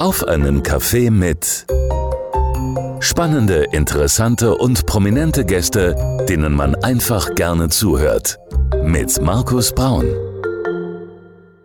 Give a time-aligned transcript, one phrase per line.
[0.00, 1.66] Auf einen Kaffee mit
[3.00, 5.94] spannende, interessante und prominente Gäste,
[6.26, 8.38] denen man einfach gerne zuhört.
[8.82, 10.06] Mit Markus Braun.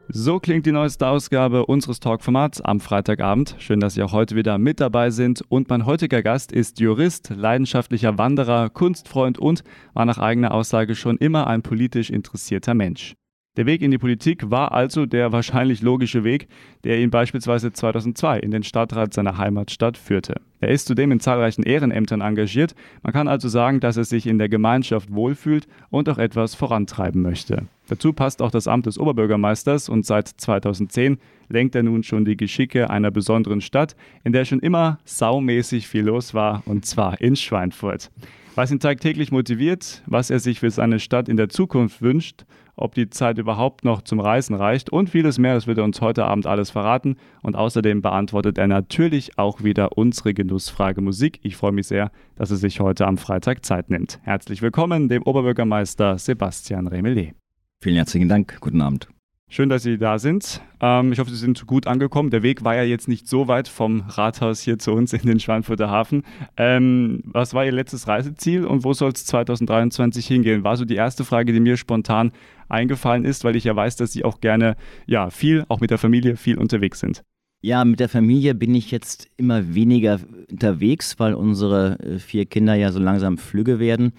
[0.09, 3.55] So klingt die neueste Ausgabe unseres Talkformats am Freitagabend.
[3.57, 5.41] Schön, dass Sie auch heute wieder mit dabei sind.
[5.47, 9.63] Und mein heutiger Gast ist Jurist, leidenschaftlicher Wanderer, Kunstfreund und
[9.93, 13.15] war nach eigener Aussage schon immer ein politisch interessierter Mensch.
[13.57, 16.49] Der Weg in die Politik war also der wahrscheinlich logische Weg,
[16.83, 20.41] der ihn beispielsweise 2002 in den Stadtrat seiner Heimatstadt führte.
[20.59, 22.75] Er ist zudem in zahlreichen Ehrenämtern engagiert.
[23.01, 27.21] Man kann also sagen, dass er sich in der Gemeinschaft wohlfühlt und auch etwas vorantreiben
[27.21, 27.63] möchte.
[27.87, 31.17] Dazu passt auch das Amt des Oberbürgermeisters und seit 2010
[31.47, 33.95] lenkt er nun schon die Geschicke einer besonderen Stadt,
[34.25, 38.11] in der schon immer saumäßig viel los war, und zwar in Schweinfurt.
[38.55, 42.95] Was ihn tagtäglich motiviert, was er sich für seine Stadt in der Zukunft wünscht ob
[42.95, 45.53] die Zeit überhaupt noch zum Reisen reicht und vieles mehr.
[45.53, 47.17] Das wird er uns heute Abend alles verraten.
[47.41, 51.39] Und außerdem beantwortet er natürlich auch wieder unsere Genussfrage Musik.
[51.43, 54.19] Ich freue mich sehr, dass er sich heute am Freitag Zeit nimmt.
[54.23, 57.33] Herzlich willkommen dem Oberbürgermeister Sebastian Remelet.
[57.81, 58.57] Vielen herzlichen Dank.
[58.61, 59.14] Guten Abend.
[59.47, 60.59] Schön, dass Sie da sind.
[60.81, 62.31] Ähm, ich hoffe, Sie sind gut angekommen.
[62.31, 65.39] Der Weg war ja jetzt nicht so weit vom Rathaus hier zu uns in den
[65.39, 66.23] Schweinfurter Hafen.
[66.57, 70.63] Ähm, was war Ihr letztes Reiseziel und wo soll es 2023 hingehen?
[70.63, 72.31] War so die erste Frage, die mir spontan
[72.69, 75.99] eingefallen ist, weil ich ja weiß, dass Sie auch gerne ja viel, auch mit der
[75.99, 77.21] Familie, viel unterwegs sind.
[77.61, 80.19] Ja, mit der Familie bin ich jetzt immer weniger
[80.51, 84.13] unterwegs, weil unsere äh, vier Kinder ja so langsam flügge werden.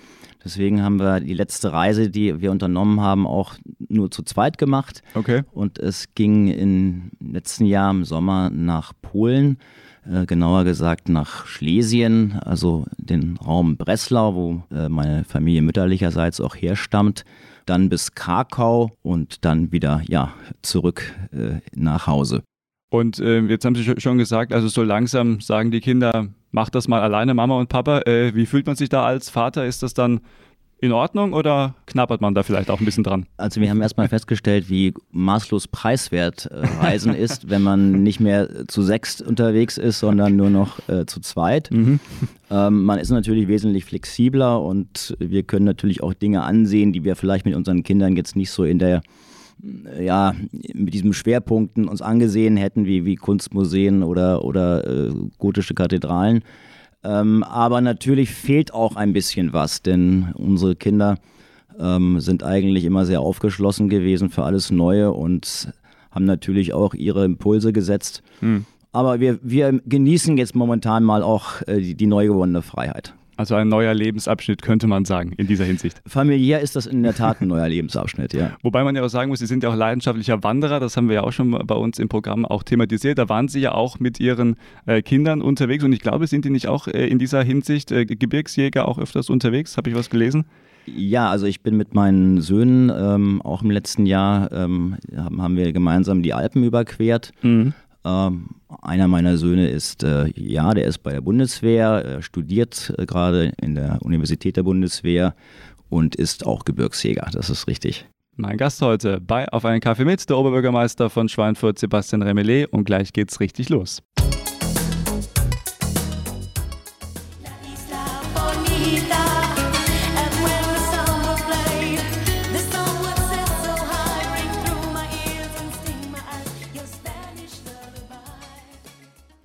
[0.46, 3.54] Deswegen haben wir die letzte Reise, die wir unternommen haben, auch
[3.88, 5.02] nur zu zweit gemacht.
[5.14, 5.42] Okay.
[5.50, 9.58] Und es ging im letzten Jahr im Sommer nach Polen,
[10.08, 16.54] äh, genauer gesagt nach Schlesien, also den Raum Breslau, wo äh, meine Familie mütterlicherseits auch
[16.54, 17.24] herstammt.
[17.64, 22.44] Dann bis Krakau und dann wieder ja, zurück äh, nach Hause.
[22.96, 26.88] Und äh, jetzt haben Sie schon gesagt, also so langsam sagen die Kinder, macht das
[26.88, 28.00] mal alleine, Mama und Papa.
[28.06, 29.66] Äh, wie fühlt man sich da als Vater?
[29.66, 30.20] Ist das dann
[30.78, 33.26] in Ordnung oder knappert man da vielleicht auch ein bisschen dran?
[33.36, 38.66] Also wir haben erstmal festgestellt, wie maßlos preiswert äh, Reisen ist, wenn man nicht mehr
[38.66, 41.70] zu sechs unterwegs ist, sondern nur noch äh, zu zweit.
[41.70, 42.00] Mhm.
[42.50, 47.14] Ähm, man ist natürlich wesentlich flexibler und wir können natürlich auch Dinge ansehen, die wir
[47.14, 49.02] vielleicht mit unseren Kindern jetzt nicht so in der
[49.98, 50.34] ja,
[50.74, 56.42] mit diesen Schwerpunkten uns angesehen hätten, wie, wie Kunstmuseen oder, oder äh, gotische Kathedralen.
[57.04, 61.18] Ähm, aber natürlich fehlt auch ein bisschen was, denn unsere Kinder
[61.78, 65.72] ähm, sind eigentlich immer sehr aufgeschlossen gewesen für alles Neue und
[66.10, 68.22] haben natürlich auch ihre Impulse gesetzt.
[68.40, 68.64] Hm.
[68.92, 73.14] Aber wir, wir genießen jetzt momentan mal auch äh, die, die neu gewonnene Freiheit.
[73.36, 76.00] Also ein neuer Lebensabschnitt könnte man sagen in dieser Hinsicht.
[76.06, 78.56] Familiär ist das in der Tat ein neuer Lebensabschnitt, ja.
[78.62, 81.16] Wobei man ja auch sagen muss, Sie sind ja auch leidenschaftlicher Wanderer, das haben wir
[81.16, 83.18] ja auch schon bei uns im Programm auch thematisiert.
[83.18, 86.50] Da waren Sie ja auch mit Ihren äh, Kindern unterwegs und ich glaube, sind die
[86.50, 89.76] nicht auch äh, in dieser Hinsicht äh, Gebirgsjäger auch öfters unterwegs?
[89.76, 90.46] Habe ich was gelesen?
[90.86, 95.72] Ja, also ich bin mit meinen Söhnen ähm, auch im letzten Jahr ähm, haben wir
[95.72, 97.32] gemeinsam die Alpen überquert.
[97.42, 97.74] Mhm.
[98.06, 98.50] Ähm,
[98.82, 103.52] einer meiner Söhne ist, äh, ja, der ist bei der Bundeswehr, äh, studiert äh, gerade
[103.60, 105.34] in der Universität der Bundeswehr
[105.88, 108.06] und ist auch Gebirgsjäger, das ist richtig.
[108.36, 112.66] Mein Gast heute bei Auf einen Kaffee mit, der Oberbürgermeister von Schweinfurt, Sebastian Remelet.
[112.66, 114.02] Und gleich geht's richtig los.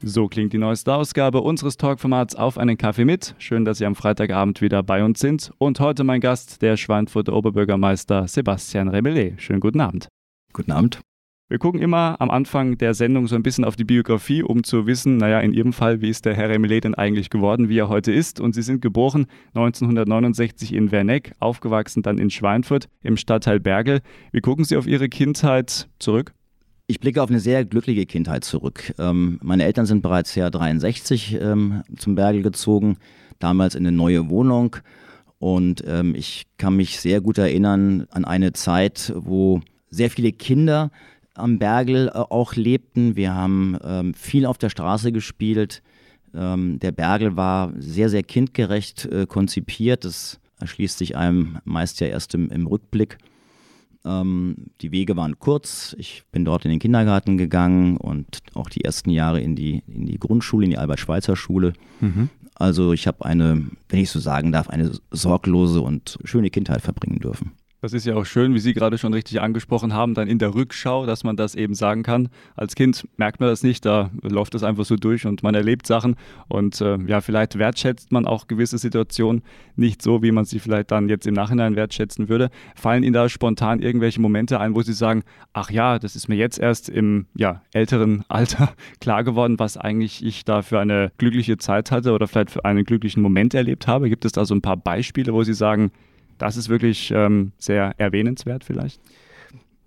[0.03, 3.35] So klingt die neueste Ausgabe unseres Talkformats auf einen Kaffee mit.
[3.37, 5.51] Schön, dass Sie am Freitagabend wieder bei uns sind.
[5.59, 9.39] Und heute mein Gast, der Schweinfurter Oberbürgermeister Sebastian Rebellet.
[9.39, 10.07] Schönen guten Abend.
[10.53, 11.01] Guten Abend.
[11.49, 14.87] Wir gucken immer am Anfang der Sendung so ein bisschen auf die Biografie, um zu
[14.87, 17.89] wissen, naja, in Ihrem Fall, wie ist der Herr Remelet denn eigentlich geworden, wie er
[17.89, 18.39] heute ist.
[18.39, 23.99] Und Sie sind geboren 1969 in Werneck, aufgewachsen dann in Schweinfurt im Stadtteil Bergel.
[24.31, 26.33] Wie gucken Sie auf Ihre Kindheit zurück?
[26.91, 28.93] Ich blicke auf eine sehr glückliche Kindheit zurück.
[28.99, 32.97] Ähm, meine Eltern sind bereits Jahr 63 ähm, zum Bergel gezogen,
[33.39, 34.75] damals in eine neue Wohnung.
[35.39, 40.91] Und ähm, ich kann mich sehr gut erinnern an eine Zeit, wo sehr viele Kinder
[41.33, 43.15] am Bergel äh, auch lebten.
[43.15, 45.83] Wir haben ähm, viel auf der Straße gespielt.
[46.35, 50.03] Ähm, der Bergel war sehr, sehr kindgerecht äh, konzipiert.
[50.03, 53.17] Das erschließt sich einem meist ja erst im, im Rückblick.
[54.03, 55.95] Ähm, die Wege waren kurz.
[55.97, 60.05] Ich bin dort in den Kindergarten gegangen und auch die ersten Jahre in die, in
[60.05, 61.73] die Grundschule, in die Albert-Schweitzer-Schule.
[61.99, 62.29] Mhm.
[62.55, 67.19] Also ich habe eine, wenn ich so sagen darf, eine sorglose und schöne Kindheit verbringen
[67.19, 67.53] dürfen.
[67.81, 70.53] Das ist ja auch schön, wie Sie gerade schon richtig angesprochen haben, dann in der
[70.53, 72.29] Rückschau, dass man das eben sagen kann.
[72.55, 75.87] Als Kind merkt man das nicht, da läuft das einfach so durch und man erlebt
[75.87, 76.15] Sachen
[76.47, 79.41] und äh, ja, vielleicht wertschätzt man auch gewisse Situationen
[79.75, 82.51] nicht so, wie man sie vielleicht dann jetzt im Nachhinein wertschätzen würde.
[82.75, 86.35] Fallen Ihnen da spontan irgendwelche Momente ein, wo Sie sagen, ach ja, das ist mir
[86.35, 91.57] jetzt erst im ja, älteren Alter klar geworden, was eigentlich ich da für eine glückliche
[91.57, 94.07] Zeit hatte oder vielleicht für einen glücklichen Moment erlebt habe?
[94.07, 95.91] Gibt es da so ein paar Beispiele, wo Sie sagen,
[96.41, 98.99] das ist wirklich ähm, sehr erwähnenswert vielleicht.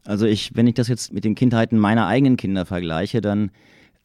[0.06, 3.50] Also ich, wenn ich das jetzt mit den Kindheiten meiner eigenen Kinder vergleiche, dann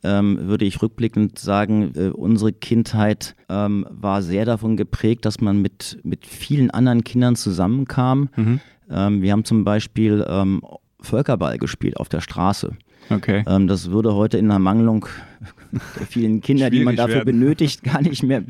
[0.01, 5.61] ähm, würde ich rückblickend sagen, äh, unsere Kindheit ähm, war sehr davon geprägt, dass man
[5.61, 8.29] mit, mit vielen anderen Kindern zusammenkam.
[8.35, 8.59] Mhm.
[8.89, 10.61] Ähm, wir haben zum Beispiel ähm,
[11.01, 12.77] Völkerball gespielt auf der Straße.
[13.09, 13.43] Okay.
[13.47, 15.07] Ähm, das würde heute in der Mangelung
[15.99, 17.39] der vielen Kinder, die man dafür werden.
[17.39, 18.43] benötigt, gar nicht mehr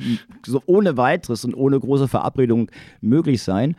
[0.46, 2.70] so ohne weiteres und ohne große Verabredung
[3.02, 3.76] möglich sein.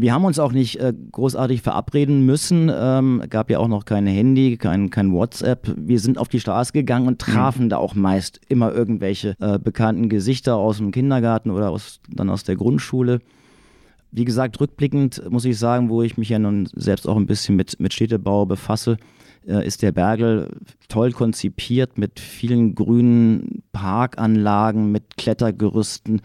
[0.00, 2.70] Wir haben uns auch nicht äh, großartig verabreden müssen.
[2.72, 5.74] Ähm, gab ja auch noch kein Handy, kein, kein WhatsApp.
[5.76, 7.68] Wir sind auf die Straße gegangen und trafen mhm.
[7.70, 12.44] da auch meist immer irgendwelche äh, bekannten Gesichter aus dem Kindergarten oder aus, dann aus
[12.44, 13.18] der Grundschule.
[14.12, 17.56] Wie gesagt, rückblickend muss ich sagen, wo ich mich ja nun selbst auch ein bisschen
[17.56, 18.98] mit, mit Städtebau befasse,
[19.46, 20.48] äh, ist der Bergel
[20.88, 26.22] toll konzipiert mit vielen grünen Parkanlagen, mit Klettergerüsten,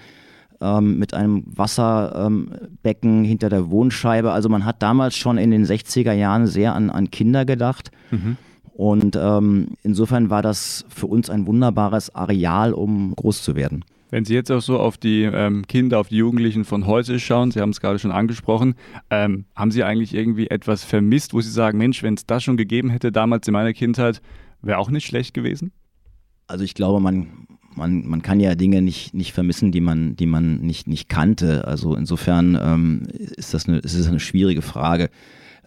[0.61, 4.31] ähm, mit einem Wasserbecken ähm, hinter der Wohnscheibe.
[4.31, 7.91] Also man hat damals schon in den 60er Jahren sehr an, an Kinder gedacht.
[8.11, 8.37] Mhm.
[8.75, 13.85] Und ähm, insofern war das für uns ein wunderbares Areal, um groß zu werden.
[14.13, 17.49] Wenn Sie jetzt auch so auf die ähm, Kinder, auf die Jugendlichen von heute schauen,
[17.49, 18.75] Sie haben es gerade schon angesprochen,
[19.09, 22.55] ähm, haben Sie eigentlich irgendwie etwas vermisst, wo Sie sagen, Mensch, wenn es das schon
[22.55, 24.21] gegeben hätte damals in meiner Kindheit,
[24.61, 25.71] wäre auch nicht schlecht gewesen?
[26.45, 30.27] Also ich glaube, man, man, man kann ja Dinge nicht, nicht vermissen, die man, die
[30.27, 31.67] man nicht, nicht kannte.
[31.67, 35.09] Also insofern ähm, ist, das eine, ist das eine schwierige Frage.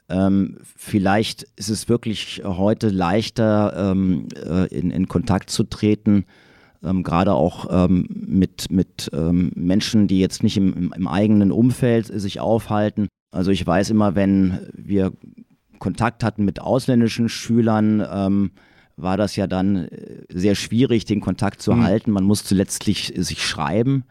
[0.08, 6.26] Ähm, vielleicht ist es wirklich heute leichter, ähm, äh, in, in Kontakt zu treten
[6.87, 12.06] ähm, gerade auch ähm, mit, mit ähm, Menschen, die jetzt nicht im, im, eigenen Umfeld
[12.06, 13.09] sich aufhalten.
[13.31, 15.12] Also ich weiß immer, wenn wir
[15.79, 18.53] Kontakt hatten mit ausländischen Schülern, ähm,
[18.97, 21.85] war das ja dann äh, sehr schwierig, den Kontakt zu mhm.
[21.85, 22.11] halten.
[22.11, 24.05] Man musste letztlich sich schreiben.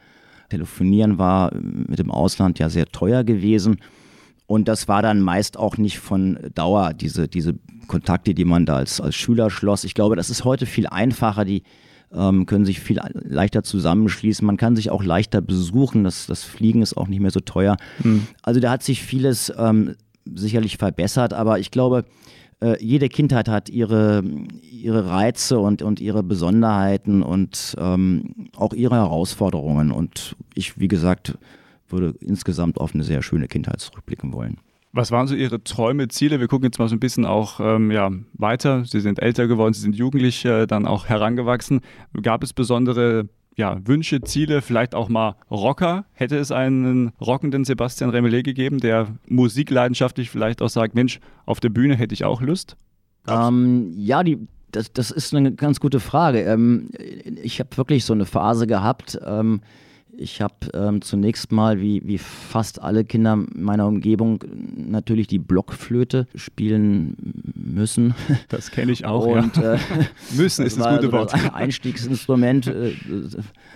[0.50, 3.78] Telefonieren war mit dem Ausland ja sehr teuer gewesen.
[4.48, 7.56] Und das war dann meist auch nicht von Dauer, diese, diese
[7.88, 9.84] Kontakte, die man da als, als Schüler schloss.
[9.84, 11.46] Ich glaube, das ist heute viel einfacher.
[11.46, 11.64] Die,
[12.14, 14.46] ähm, können sich viel leichter zusammenschließen.
[14.46, 16.04] Man kann sich auch leichter besuchen.
[16.04, 17.78] Das, das Fliegen ist auch nicht mehr so teuer.
[18.04, 18.28] Mhm.
[18.42, 22.06] Also da hat sich vieles ähm, sicherlich verbessert, aber ich glaube,
[22.62, 24.24] äh, jede Kindheit hat ihre,
[24.62, 29.92] ihre Reize und, und ihre Besonderheiten und ähm, auch ihre Herausforderungen.
[29.92, 31.38] Und ich, wie gesagt,
[31.90, 34.58] würde insgesamt auf eine sehr schöne Kindheit zurückblicken wollen.
[34.96, 36.40] Was waren so Ihre Träume, Ziele?
[36.40, 38.86] Wir gucken jetzt mal so ein bisschen auch ähm, ja, weiter.
[38.86, 41.82] Sie sind älter geworden, Sie sind jugendlich äh, dann auch herangewachsen.
[42.22, 43.28] Gab es besondere
[43.58, 46.06] ja, Wünsche, Ziele, vielleicht auch mal Rocker?
[46.14, 51.70] Hätte es einen rockenden Sebastian Remelé gegeben, der musikleidenschaftlich vielleicht auch sagt, Mensch, auf der
[51.70, 52.78] Bühne hätte ich auch Lust?
[53.28, 56.44] Ähm, ja, die, das, das ist eine ganz gute Frage.
[56.44, 56.90] Ähm,
[57.44, 59.60] ich habe wirklich so eine Phase gehabt, ähm,
[60.18, 64.44] ich habe ähm, zunächst mal, wie, wie fast alle Kinder meiner Umgebung,
[64.76, 68.14] natürlich die Blockflöte spielen müssen.
[68.50, 69.26] Das kenne ich auch.
[69.26, 69.74] Und, ja.
[69.74, 69.80] äh,
[70.36, 71.34] müssen ist das gute Wort.
[71.34, 72.94] Ein Einstiegsinstrument, äh,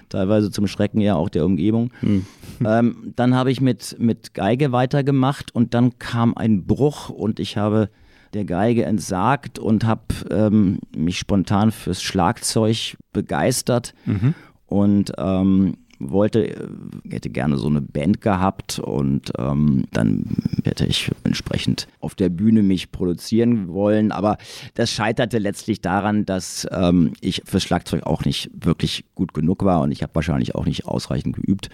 [0.10, 1.92] teilweise zum Schrecken ja auch der Umgebung.
[2.00, 2.26] Hm.
[2.64, 7.58] Ähm, dann habe ich mit, mit Geige weitergemacht und dann kam ein Bruch und ich
[7.58, 7.90] habe
[8.34, 13.94] der Geige entsagt und habe ähm, mich spontan fürs Schlagzeug begeistert.
[14.06, 14.36] Mhm.
[14.68, 16.68] Und ähm, wollte, äh,
[17.10, 20.26] hätte gerne so eine Band gehabt und ähm, dann
[20.64, 24.12] hätte ich entsprechend auf der Bühne mich produzieren wollen.
[24.12, 24.38] Aber
[24.74, 29.82] das scheiterte letztlich daran, dass ähm, ich fürs Schlagzeug auch nicht wirklich gut genug war
[29.82, 31.70] und ich habe wahrscheinlich auch nicht ausreichend geübt.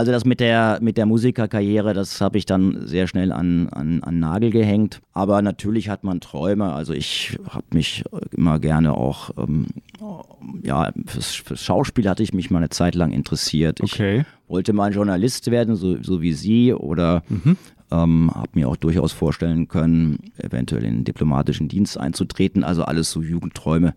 [0.00, 4.02] Also das mit der, mit der Musikerkarriere, das habe ich dann sehr schnell an, an,
[4.02, 5.02] an Nagel gehängt.
[5.12, 6.72] Aber natürlich hat man Träume.
[6.72, 8.04] Also ich habe mich
[8.34, 9.66] immer gerne auch, ähm,
[10.62, 13.82] ja, fürs, fürs, Schauspiel hatte ich mich mal eine Zeit lang interessiert.
[13.82, 14.20] Okay.
[14.20, 17.58] Ich wollte mal Journalist werden, so, so wie Sie, oder mhm.
[17.90, 22.64] ähm, habe mir auch durchaus vorstellen können, eventuell in den diplomatischen Dienst einzutreten.
[22.64, 23.92] Also alles so Jugendträume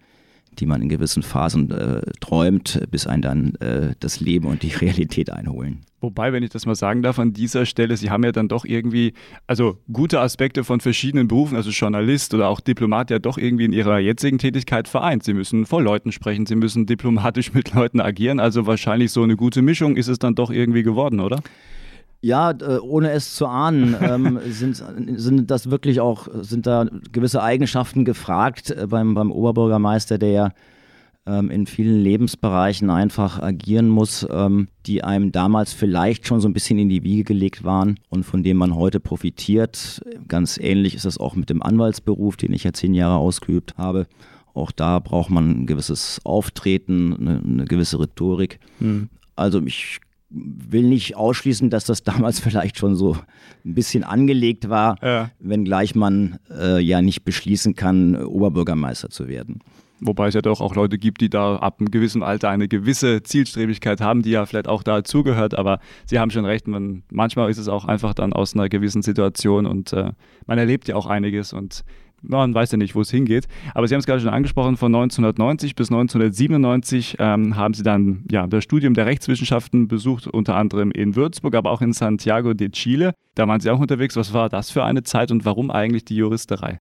[0.60, 4.70] die man in gewissen Phasen äh, träumt, bis einen dann äh, das Leben und die
[4.82, 5.82] Realität einholen.
[6.04, 8.66] Wobei, wenn ich das mal sagen darf, an dieser Stelle, Sie haben ja dann doch
[8.66, 9.14] irgendwie,
[9.48, 13.72] also gute Aspekte von verschiedenen Berufen, also Journalist oder auch Diplomat, ja doch irgendwie in
[13.72, 15.24] Ihrer jetzigen Tätigkeit vereint.
[15.24, 19.38] Sie müssen vor Leuten sprechen, Sie müssen diplomatisch mit Leuten agieren, also wahrscheinlich so eine
[19.38, 21.40] gute Mischung ist es dann doch irgendwie geworden, oder?
[22.24, 24.82] Ja, äh, ohne es zu ahnen, ähm, sind,
[25.18, 30.50] sind das wirklich auch, sind da gewisse Eigenschaften gefragt äh, beim, beim Oberbürgermeister, der ja
[31.26, 36.54] ähm, in vielen Lebensbereichen einfach agieren muss, ähm, die einem damals vielleicht schon so ein
[36.54, 40.02] bisschen in die Wiege gelegt waren und von denen man heute profitiert.
[40.30, 44.08] Ganz ähnlich ist es auch mit dem Anwaltsberuf, den ich ja zehn Jahre ausgeübt habe.
[44.54, 48.60] Auch da braucht man ein gewisses Auftreten, eine, eine gewisse Rhetorik.
[48.80, 49.10] Mhm.
[49.36, 50.00] Also ich
[50.34, 53.18] will nicht ausschließen, dass das damals vielleicht schon so
[53.66, 55.32] ein bisschen angelegt war, ja.
[55.40, 59.60] wenngleich man äh, ja nicht beschließen kann, Oberbürgermeister zu werden.
[60.06, 63.24] Wobei es ja doch auch Leute gibt, die da ab einem gewissen Alter eine gewisse
[63.24, 65.54] Zielstrebigkeit haben, die ja vielleicht auch dazugehört.
[65.54, 69.02] Aber Sie haben schon recht, man, manchmal ist es auch einfach dann aus einer gewissen
[69.02, 70.12] Situation und äh,
[70.46, 71.86] man erlebt ja auch einiges und
[72.24, 73.48] man weiß ja nicht, wo es hingeht.
[73.74, 78.26] Aber Sie haben es gerade schon angesprochen, von 1990 bis 1997 ähm, haben Sie dann
[78.32, 82.70] ja, das Studium der Rechtswissenschaften besucht, unter anderem in Würzburg, aber auch in Santiago de
[82.70, 83.14] Chile.
[83.36, 84.16] Da waren Sie auch unterwegs.
[84.16, 86.80] Was war das für eine Zeit und warum eigentlich die Juristerei?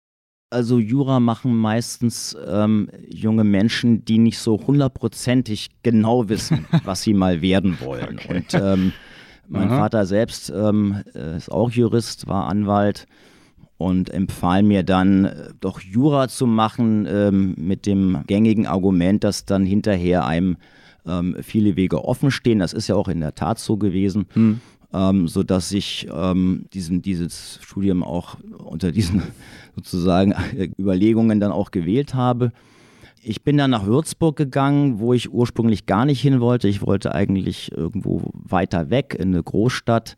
[0.49, 7.13] Also Jura machen meistens ähm, junge Menschen, die nicht so hundertprozentig genau wissen, was sie
[7.13, 8.17] mal werden wollen.
[8.17, 8.35] Okay.
[8.37, 8.93] Und ähm,
[9.49, 9.77] mein Aha.
[9.77, 13.07] Vater selbst ähm, ist auch Jurist, war Anwalt
[13.77, 19.45] und empfahl mir dann, äh, doch Jura zu machen ähm, mit dem gängigen Argument, dass
[19.45, 20.57] dann hinterher einem
[21.05, 22.59] ähm, viele Wege offen stehen.
[22.59, 24.25] Das ist ja auch in der Tat so gewesen.
[24.33, 24.59] Hm.
[24.93, 29.21] Ähm, so dass ich ähm, diesen, dieses Studium auch unter diesen
[29.75, 32.51] sozusagen äh, Überlegungen dann auch gewählt habe.
[33.21, 36.69] Ich bin dann nach Würzburg gegangen, wo ich ursprünglich gar nicht hin wollte.
[36.69, 40.15] Ich wollte eigentlich irgendwo weiter weg in eine Großstadt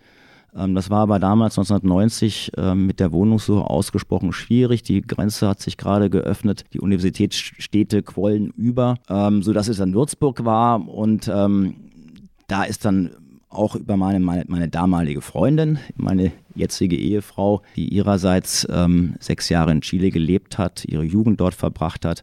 [0.53, 4.83] das war aber damals 1990 ähm, mit der Wohnungssuche ausgesprochen schwierig.
[4.83, 10.45] Die Grenze hat sich gerade geöffnet, die Universitätsstädte quollen über, ähm, sodass es dann Würzburg
[10.45, 13.11] war und da ist dann
[13.49, 19.71] auch über meine, meine, meine, damalige Freundin, meine jetzige Ehefrau, die ihrerseits ähm, sechs Jahre
[19.71, 22.21] in Chile gelebt hat, ihre Jugend dort verbracht hat.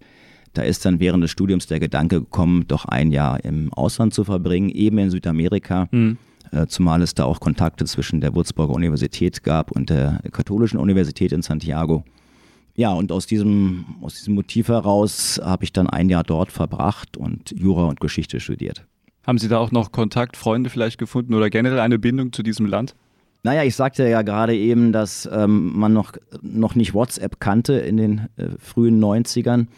[0.53, 4.25] Da ist dann während des Studiums der Gedanke gekommen, doch ein Jahr im Ausland zu
[4.25, 5.89] verbringen, eben in Südamerika.
[5.91, 6.17] Mhm.
[6.53, 11.33] Äh, zumal es da auch Kontakte zwischen der Würzburger Universität gab und der Katholischen Universität
[11.33, 12.05] in Santiago.
[12.75, 17.17] Ja, und aus diesem, aus diesem Motiv heraus habe ich dann ein Jahr dort verbracht
[17.17, 18.85] und Jura und Geschichte studiert.
[19.27, 22.67] Haben Sie da auch noch Kontakt, Freunde vielleicht gefunden oder generell eine Bindung zu diesem
[22.67, 22.95] Land?
[23.43, 26.13] Naja, ich sagte ja gerade eben, dass ähm, man noch,
[26.43, 29.69] noch nicht WhatsApp kannte in den äh, frühen 90ern,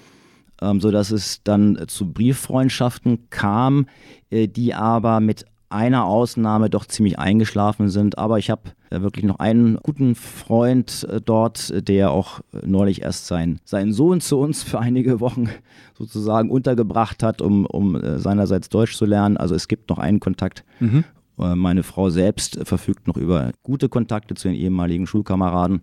[0.61, 3.87] ähm, sodass es dann zu Brieffreundschaften kam,
[4.31, 8.19] äh, die aber mit einer Ausnahme doch ziemlich eingeschlafen sind.
[8.19, 13.03] Aber ich habe äh, wirklich noch einen guten Freund äh, dort, der auch äh, neulich
[13.03, 15.49] erst sein, seinen Sohn zu uns für einige Wochen
[15.95, 19.37] sozusagen untergebracht hat, um, um seinerseits Deutsch zu lernen.
[19.37, 20.65] Also es gibt noch einen Kontakt.
[20.81, 21.05] Mhm.
[21.37, 25.83] Meine Frau selbst verfügt noch über gute Kontakte zu den ehemaligen Schulkameraden,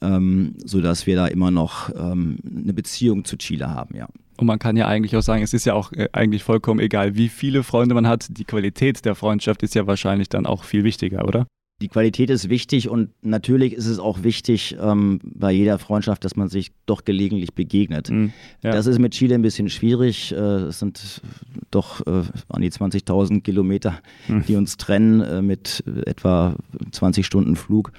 [0.00, 4.08] ähm, sodass wir da immer noch ähm, eine Beziehung zu Chile haben, ja.
[4.38, 7.16] Und man kann ja eigentlich auch sagen, es ist ja auch äh, eigentlich vollkommen egal,
[7.16, 8.38] wie viele Freunde man hat.
[8.38, 11.46] Die Qualität der Freundschaft ist ja wahrscheinlich dann auch viel wichtiger, oder?
[11.80, 16.34] Die Qualität ist wichtig und natürlich ist es auch wichtig ähm, bei jeder Freundschaft, dass
[16.34, 18.10] man sich doch gelegentlich begegnet.
[18.10, 18.26] Mm,
[18.64, 18.72] ja.
[18.72, 20.32] Das ist mit Chile ein bisschen schwierig.
[20.32, 21.22] Äh, es sind
[21.70, 24.40] doch äh, an die 20.000 Kilometer, mm.
[24.48, 26.56] die uns trennen äh, mit etwa
[26.90, 27.92] 20 Stunden Flug,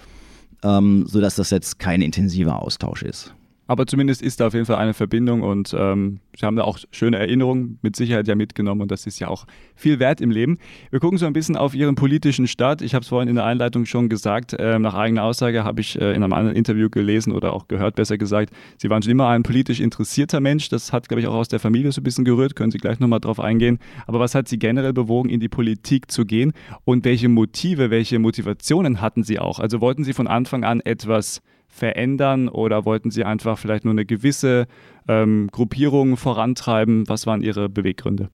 [0.63, 3.33] ähm, sodass das jetzt kein intensiver Austausch ist.
[3.69, 6.79] Aber zumindest ist da auf jeden Fall eine Verbindung und ähm, sie haben da auch
[6.91, 9.45] schöne Erinnerungen mit Sicherheit ja mitgenommen und das ist ja auch
[9.75, 10.57] viel wert im Leben.
[10.89, 12.81] Wir gucken so ein bisschen auf Ihren politischen Start.
[12.81, 14.55] Ich habe es vorhin in der Einleitung schon gesagt.
[14.57, 17.93] Ähm, nach eigener Aussage habe ich äh, in einem anderen Interview gelesen oder auch gehört,
[17.93, 20.69] besser gesagt, Sie waren schon immer ein politisch interessierter Mensch.
[20.69, 22.55] Das hat, glaube ich, auch aus der Familie so ein bisschen gerührt.
[22.55, 23.77] Können Sie gleich nochmal drauf eingehen.
[24.07, 26.53] Aber was hat Sie generell bewogen, in die Politik zu gehen
[26.85, 29.59] und welche Motive, welche Motivationen hatten Sie auch?
[29.59, 34.05] Also wollten Sie von Anfang an etwas verändern oder wollten Sie einfach vielleicht nur eine
[34.05, 34.67] gewisse
[35.07, 37.07] ähm, Gruppierung vorantreiben?
[37.07, 38.29] Was waren Ihre Beweggründe?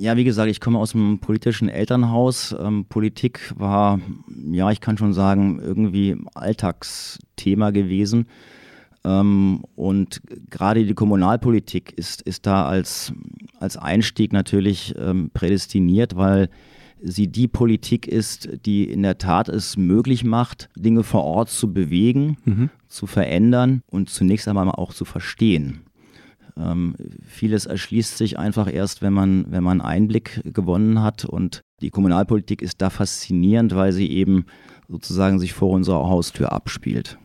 [0.00, 2.54] Ja, wie gesagt, ich komme aus einem politischen Elternhaus.
[2.58, 3.98] Ähm, Politik war,
[4.52, 8.28] ja, ich kann schon sagen, irgendwie Alltagsthema gewesen.
[9.04, 13.12] Ähm, und gerade die Kommunalpolitik ist, ist da als,
[13.58, 16.48] als Einstieg natürlich ähm, prädestiniert, weil
[17.02, 21.72] sie die Politik ist, die in der Tat es möglich macht, Dinge vor Ort zu
[21.72, 22.70] bewegen, mhm.
[22.88, 25.80] zu verändern und zunächst einmal auch zu verstehen.
[26.56, 31.24] Ähm, vieles erschließt sich einfach erst, wenn man, wenn man Einblick gewonnen hat.
[31.24, 34.46] Und die Kommunalpolitik ist da faszinierend, weil sie eben
[34.88, 37.18] sozusagen sich vor unserer Haustür abspielt.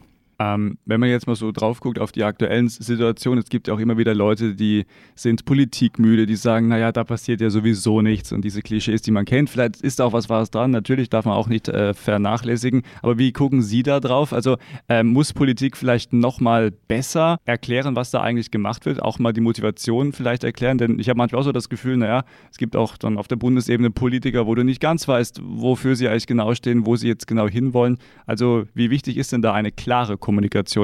[0.44, 3.74] Ähm, wenn man jetzt mal so drauf guckt auf die aktuellen Situationen, es gibt ja
[3.74, 4.86] auch immer wieder Leute, die
[5.16, 9.26] sind politikmüde, die sagen, naja, da passiert ja sowieso nichts und diese Klischees, die man
[9.26, 13.18] kennt, vielleicht ist auch was Wahres dran, natürlich darf man auch nicht äh, vernachlässigen, aber
[13.18, 14.34] wie gucken Sie da drauf?
[14.34, 14.58] Also
[14.90, 19.42] äh, muss Politik vielleicht nochmal besser erklären, was da eigentlich gemacht wird, auch mal die
[19.42, 22.98] Motivation vielleicht erklären, denn ich habe manchmal auch so das Gefühl, naja, es gibt auch
[22.98, 26.86] dann auf der Bundesebene Politiker, wo du nicht ganz weißt, wofür sie eigentlich genau stehen,
[26.86, 27.98] wo sie jetzt genau hinwollen.
[28.26, 30.33] Also wie wichtig ist denn da eine klare Kommunikation,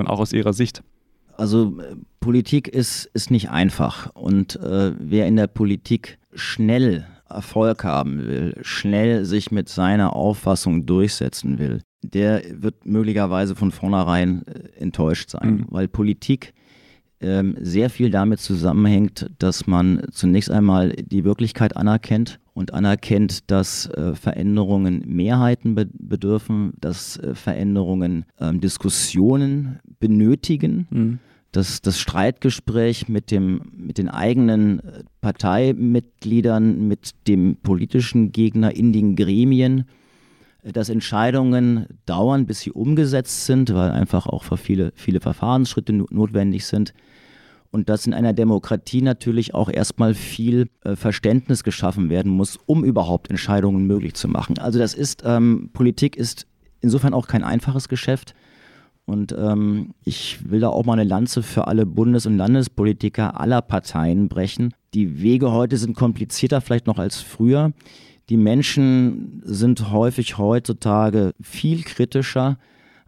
[0.08, 0.84] auch aus Ihrer Sicht?
[1.38, 4.14] Also äh, Politik ist, ist nicht einfach.
[4.14, 10.86] Und äh, wer in der Politik schnell Erfolg haben will, schnell sich mit seiner Auffassung
[10.86, 15.66] durchsetzen will, der wird möglicherweise von vornherein äh, enttäuscht sein, mhm.
[15.70, 16.54] weil Politik
[17.22, 23.86] ähm, sehr viel damit zusammenhängt, dass man zunächst einmal die Wirklichkeit anerkennt und anerkennt, dass
[23.86, 30.86] äh, Veränderungen Mehrheiten be bedürfen, dass äh, Veränderungen ähm, Diskussionen benötigen.
[30.90, 31.20] Mhm.
[31.54, 38.92] Dass das Streitgespräch mit, dem, mit den eigenen äh, Parteimitgliedern, mit dem politischen Gegner in
[38.92, 39.86] den Gremien,
[40.62, 45.94] äh, dass Entscheidungen dauern, bis sie umgesetzt sind, weil einfach auch für viele, viele Verfahrensschritte
[45.94, 46.94] notwendig sind
[47.72, 52.84] und dass in einer Demokratie natürlich auch erstmal viel äh, Verständnis geschaffen werden muss, um
[52.84, 54.58] überhaupt Entscheidungen möglich zu machen.
[54.58, 56.48] Also das ist, ähm, Politik ist
[56.82, 58.34] insofern auch kein einfaches Geschäft.
[59.06, 63.62] Und ähm, ich will da auch mal eine Lanze für alle Bundes- und Landespolitiker aller
[63.62, 64.74] Parteien brechen.
[64.94, 67.72] Die Wege heute sind komplizierter vielleicht noch als früher.
[68.30, 72.60] Die Menschen sind häufig heutzutage viel kritischer,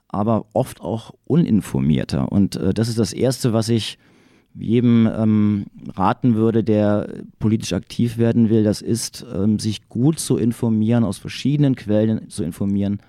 [0.08, 2.32] aber oft auch uninformierter.
[2.32, 4.00] Und äh, das ist das Erste, was ich
[4.54, 5.66] jedem ähm,
[5.96, 11.18] raten würde, der politisch aktiv werden will, das ist, ähm, sich gut zu informieren, aus
[11.18, 13.00] verschiedenen Quellen zu informieren,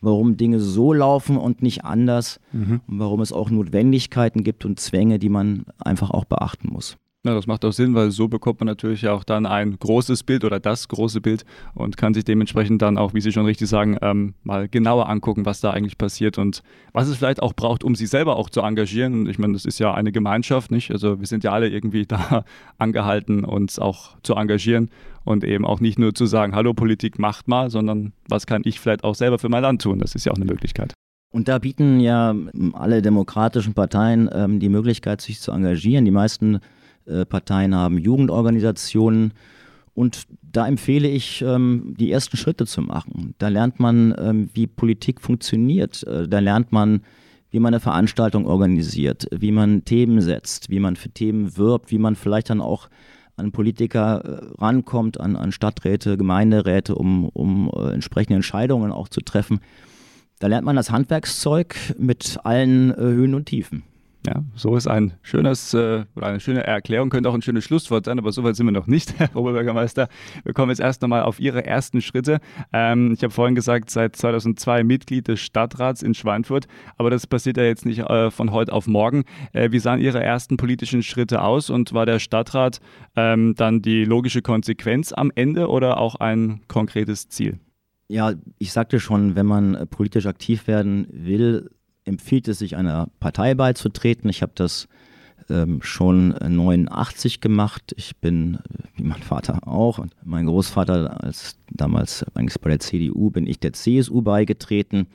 [0.00, 2.80] warum Dinge so laufen und nicht anders mhm.
[2.86, 6.96] und warum es auch Notwendigkeiten gibt und Zwänge, die man einfach auch beachten muss.
[7.22, 10.42] Ja, das macht auch Sinn, weil so bekommt man natürlich auch dann ein großes Bild
[10.42, 13.98] oder das große Bild und kann sich dementsprechend dann auch, wie Sie schon richtig sagen,
[14.00, 16.62] ähm, mal genauer angucken, was da eigentlich passiert und
[16.94, 19.28] was es vielleicht auch braucht, um sich selber auch zu engagieren.
[19.28, 20.92] Ich meine, das ist ja eine Gemeinschaft, nicht?
[20.92, 22.46] Also wir sind ja alle irgendwie da
[22.78, 24.88] angehalten, uns auch zu engagieren
[25.22, 28.80] und eben auch nicht nur zu sagen, hallo Politik, macht mal, sondern was kann ich
[28.80, 29.98] vielleicht auch selber für mein Land tun?
[29.98, 30.94] Das ist ja auch eine Möglichkeit.
[31.34, 32.34] Und da bieten ja
[32.72, 36.06] alle demokratischen Parteien ähm, die Möglichkeit, sich zu engagieren.
[36.06, 36.60] Die meisten
[37.28, 39.32] Parteien haben Jugendorganisationen.
[39.94, 43.34] Und da empfehle ich, ähm, die ersten Schritte zu machen.
[43.38, 46.04] Da lernt man, ähm, wie Politik funktioniert.
[46.04, 47.02] Äh, da lernt man,
[47.50, 51.98] wie man eine Veranstaltung organisiert, wie man Themen setzt, wie man für Themen wirbt, wie
[51.98, 52.88] man vielleicht dann auch
[53.36, 59.60] an Politiker äh, rankommt, an, an Stadträte, Gemeinderäte, um, um entsprechende Entscheidungen auch zu treffen.
[60.38, 63.82] Da lernt man das Handwerkszeug mit allen Höhen und Tiefen.
[64.26, 68.04] Ja, so ist ein schönes äh, oder eine schöne Erklärung, könnte auch ein schönes Schlusswort
[68.04, 70.08] sein, aber so weit sind wir noch nicht, Herr Oberbürgermeister.
[70.44, 72.40] Wir kommen jetzt erst nochmal auf Ihre ersten Schritte.
[72.70, 76.66] Ähm, ich habe vorhin gesagt, seit 2002 Mitglied des Stadtrats in Schweinfurt,
[76.98, 79.24] aber das passiert ja jetzt nicht äh, von heute auf morgen.
[79.54, 82.80] Äh, wie sahen Ihre ersten politischen Schritte aus und war der Stadtrat
[83.16, 87.58] ähm, dann die logische Konsequenz am Ende oder auch ein konkretes Ziel?
[88.08, 91.70] Ja, ich sagte schon, wenn man äh, politisch aktiv werden will,
[92.04, 94.30] empfiehlt es sich, einer Partei beizutreten.
[94.30, 94.88] Ich habe das
[95.48, 97.94] ähm, schon 89 gemacht.
[97.96, 98.58] Ich bin,
[98.94, 103.58] wie mein Vater auch, und mein Großvater als damals eigentlich bei der CDU, bin ich
[103.60, 105.06] der CSU beigetreten.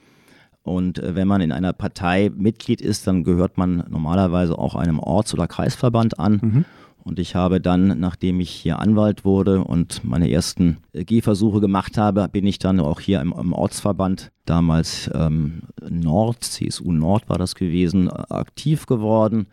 [0.64, 5.00] Und äh, wenn man in einer Partei Mitglied ist, dann gehört man normalerweise auch einem
[5.00, 6.40] Orts- oder Kreisverband an.
[6.42, 6.66] Mhm.
[7.06, 12.28] Und ich habe dann, nachdem ich hier Anwalt wurde und meine ersten Gehversuche gemacht habe,
[12.30, 17.54] bin ich dann auch hier im, im Ortsverband, damals ähm, Nord, CSU Nord war das
[17.54, 19.46] gewesen, aktiv geworden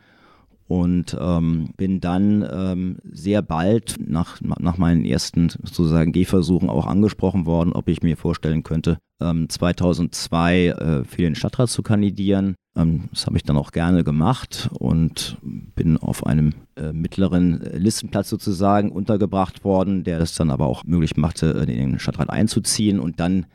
[0.67, 7.45] und ähm, bin dann ähm, sehr bald nach, nach meinen ersten sozusagen Gehversuchen auch angesprochen
[7.45, 12.55] worden, ob ich mir vorstellen könnte, ähm, 2002 äh, für den Stadtrat zu kandidieren.
[12.77, 18.29] Ähm, das habe ich dann auch gerne gemacht und bin auf einem äh, mittleren Listenplatz
[18.29, 23.21] sozusagen untergebracht worden, der das dann aber auch möglich machte, in den Stadtrat einzuziehen und
[23.21, 23.47] dann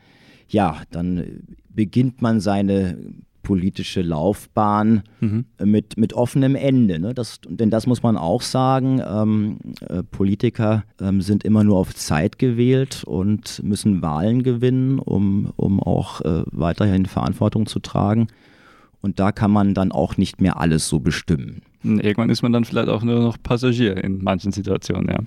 [0.48, 2.96] ja, dann beginnt man seine
[3.42, 5.46] politische Laufbahn mhm.
[5.64, 6.98] mit, mit offenem Ende.
[6.98, 7.14] Ne?
[7.14, 11.94] Das, denn das muss man auch sagen, ähm, äh, Politiker ähm, sind immer nur auf
[11.94, 18.28] Zeit gewählt und müssen Wahlen gewinnen, um, um auch äh, weiterhin Verantwortung zu tragen.
[19.08, 21.62] Und da kann man dann auch nicht mehr alles so bestimmen.
[21.82, 25.18] Irgendwann ist man dann vielleicht auch nur noch Passagier in manchen Situationen, ja.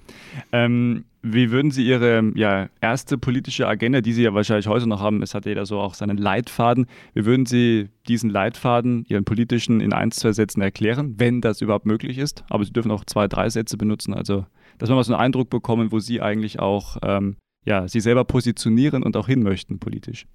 [0.52, 5.02] Ähm, wie würden Sie Ihre ja, erste politische Agenda, die Sie ja wahrscheinlich heute noch
[5.02, 9.82] haben, es hat jeder so auch seinen Leitfaden, wie würden Sie diesen Leitfaden, Ihren politischen,
[9.82, 12.44] in ein, zwei Sätzen erklären, wenn das überhaupt möglich ist?
[12.52, 14.46] Aber Sie dürfen auch zwei, drei Sätze benutzen, also
[14.78, 18.26] dass wir mal so einen Eindruck bekommen, wo Sie eigentlich auch ähm, ja, Sie selber
[18.26, 20.28] positionieren und auch hin möchten politisch.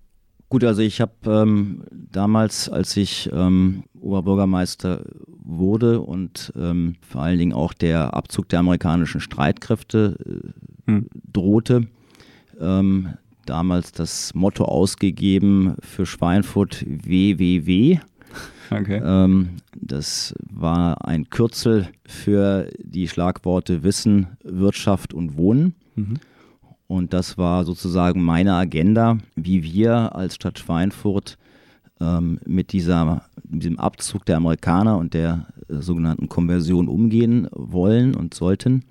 [0.48, 5.04] Gut, also ich habe ähm, damals, als ich ähm, Oberbürgermeister
[5.42, 10.52] wurde und ähm, vor allen Dingen auch der Abzug der amerikanischen Streitkräfte
[10.86, 11.08] äh, hm.
[11.32, 11.88] drohte,
[12.60, 17.98] ähm, damals das Motto ausgegeben für Schweinfurt WWW.
[18.70, 19.00] Okay.
[19.04, 25.74] Ähm, das war ein Kürzel für die Schlagworte Wissen, Wirtschaft und Wohnen.
[25.96, 26.18] Mhm.
[26.88, 31.36] Und das war sozusagen meine Agenda, wie wir als Stadt Schweinfurt
[32.00, 38.14] ähm, mit, dieser, mit diesem Abzug der Amerikaner und der äh, sogenannten Konversion umgehen wollen
[38.14, 38.84] und sollten.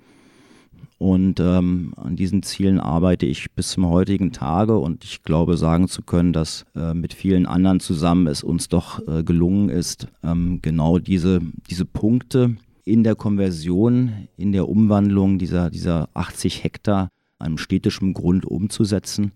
[0.98, 5.88] Und ähm, an diesen Zielen arbeite ich bis zum heutigen Tage und ich glaube sagen
[5.88, 10.60] zu können, dass äh, mit vielen anderen zusammen es uns doch äh, gelungen ist, ähm,
[10.62, 17.58] genau diese, diese Punkte in der Konversion, in der Umwandlung dieser, dieser 80 Hektar einem
[17.58, 19.32] städtischen Grund umzusetzen.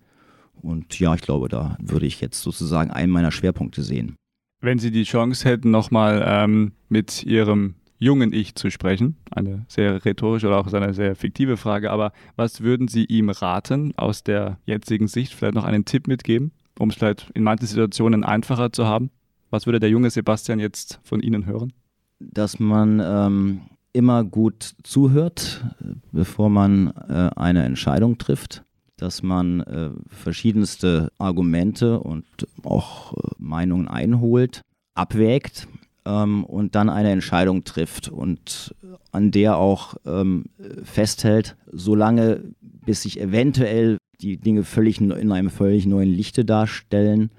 [0.63, 4.17] Und ja, ich glaube, da würde ich jetzt sozusagen einen meiner Schwerpunkte sehen.
[4.61, 10.05] Wenn Sie die Chance hätten, nochmal ähm, mit Ihrem jungen Ich zu sprechen, eine sehr
[10.05, 14.59] rhetorische oder auch eine sehr fiktive Frage, aber was würden Sie ihm raten aus der
[14.65, 15.35] jetzigen Sicht?
[15.35, 19.11] Vielleicht noch einen Tipp mitgeben, um es vielleicht in manchen Situationen einfacher zu haben?
[19.51, 21.73] Was würde der junge Sebastian jetzt von Ihnen hören?
[22.19, 23.61] Dass man ähm,
[23.93, 25.65] immer gut zuhört,
[26.13, 28.65] bevor man äh, eine Entscheidung trifft,
[28.97, 32.25] dass man äh, verschiedenste Argumente und
[32.63, 34.63] auch äh, Meinungen einholt,
[34.95, 35.67] abwägt
[36.05, 38.75] ähm, und dann eine Entscheidung trifft und
[39.13, 40.45] an der auch ähm,
[40.85, 47.31] festhält, solange bis sich eventuell die Dinge völlig in einem völlig neuen Lichte darstellen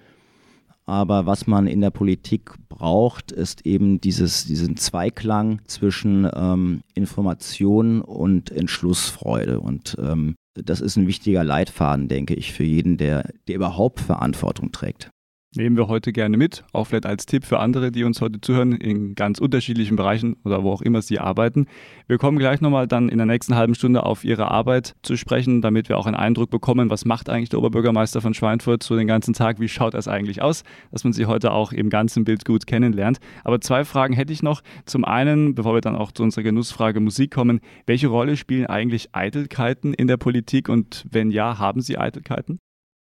[0.85, 8.01] aber was man in der Politik braucht, ist eben dieses, diesen Zweiklang zwischen ähm, Information
[8.01, 9.59] und Entschlussfreude.
[9.59, 14.71] Und ähm, das ist ein wichtiger Leitfaden, denke ich, für jeden, der, der überhaupt Verantwortung
[14.71, 15.09] trägt
[15.55, 18.71] nehmen wir heute gerne mit, auch vielleicht als Tipp für andere, die uns heute zuhören,
[18.71, 21.67] in ganz unterschiedlichen Bereichen oder wo auch immer sie arbeiten.
[22.07, 25.61] Wir kommen gleich nochmal dann in der nächsten halben Stunde auf Ihre Arbeit zu sprechen,
[25.61, 29.07] damit wir auch einen Eindruck bekommen, was macht eigentlich der Oberbürgermeister von Schweinfurt so den
[29.07, 32.45] ganzen Tag, wie schaut das eigentlich aus, dass man Sie heute auch im ganzen Bild
[32.45, 33.19] gut kennenlernt.
[33.43, 34.61] Aber zwei Fragen hätte ich noch.
[34.85, 39.09] Zum einen, bevor wir dann auch zu unserer Genussfrage Musik kommen, welche Rolle spielen eigentlich
[39.13, 42.59] Eitelkeiten in der Politik und wenn ja, haben Sie Eitelkeiten?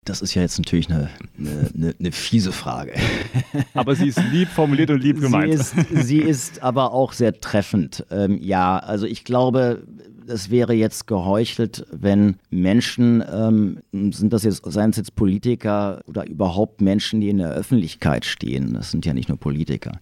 [0.05, 2.95] Das ist ja jetzt natürlich eine, eine, eine, eine, fiese Frage.
[3.75, 5.63] Aber sie ist lieb formuliert und lieb gemeint.
[5.63, 8.07] Sie ist, sie ist aber auch sehr treffend.
[8.11, 9.83] Ähm, ja, also ich glaube,
[10.27, 16.27] es wäre jetzt geheuchelt, wenn Menschen, ähm, sind das jetzt, seien es jetzt Politiker oder
[16.27, 20.01] überhaupt Menschen, die in der Öffentlichkeit stehen, das sind ja nicht nur Politiker,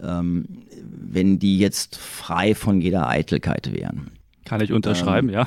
[0.00, 0.44] ähm,
[0.82, 4.10] wenn die jetzt frei von jeder Eitelkeit wären.
[4.44, 5.46] Kann ich unterschreiben, ähm, ja.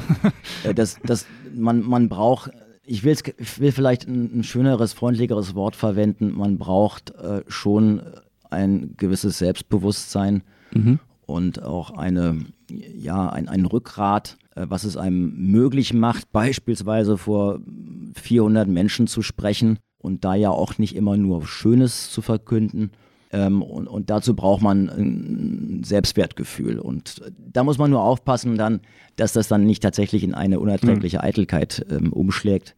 [0.63, 2.49] Äh, das, das, man, man braucht
[2.85, 6.33] ich, ich will vielleicht ein, ein, schöneres, freundlicheres Wort verwenden.
[6.35, 8.01] Man braucht äh, schon
[8.49, 10.43] ein gewisses Selbstbewusstsein
[10.73, 10.99] mhm.
[11.25, 17.59] und auch eine, ja, ein, ein Rückgrat, äh, was es einem möglich macht, beispielsweise vor
[18.15, 22.91] 400 Menschen zu sprechen und da ja auch nicht immer nur Schönes zu verkünden.
[23.31, 26.79] Ähm, und, und, dazu braucht man ein Selbstwertgefühl.
[26.79, 28.81] Und da muss man nur aufpassen, dann,
[29.15, 31.23] dass das dann nicht tatsächlich in eine unerträgliche mhm.
[31.23, 32.75] Eitelkeit ähm, umschlägt.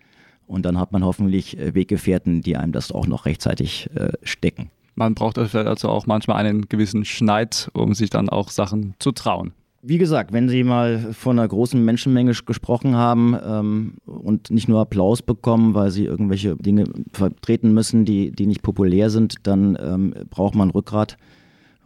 [0.47, 4.71] Und dann hat man hoffentlich äh, Weggefährten, die einem das auch noch rechtzeitig äh, stecken.
[4.95, 9.53] Man braucht also auch manchmal einen gewissen Schneid, um sich dann auch Sachen zu trauen.
[9.83, 14.81] Wie gesagt, wenn Sie mal von einer großen Menschenmenge gesprochen haben ähm, und nicht nur
[14.81, 20.13] Applaus bekommen, weil Sie irgendwelche Dinge vertreten müssen, die, die nicht populär sind, dann ähm,
[20.29, 21.17] braucht man Rückgrat.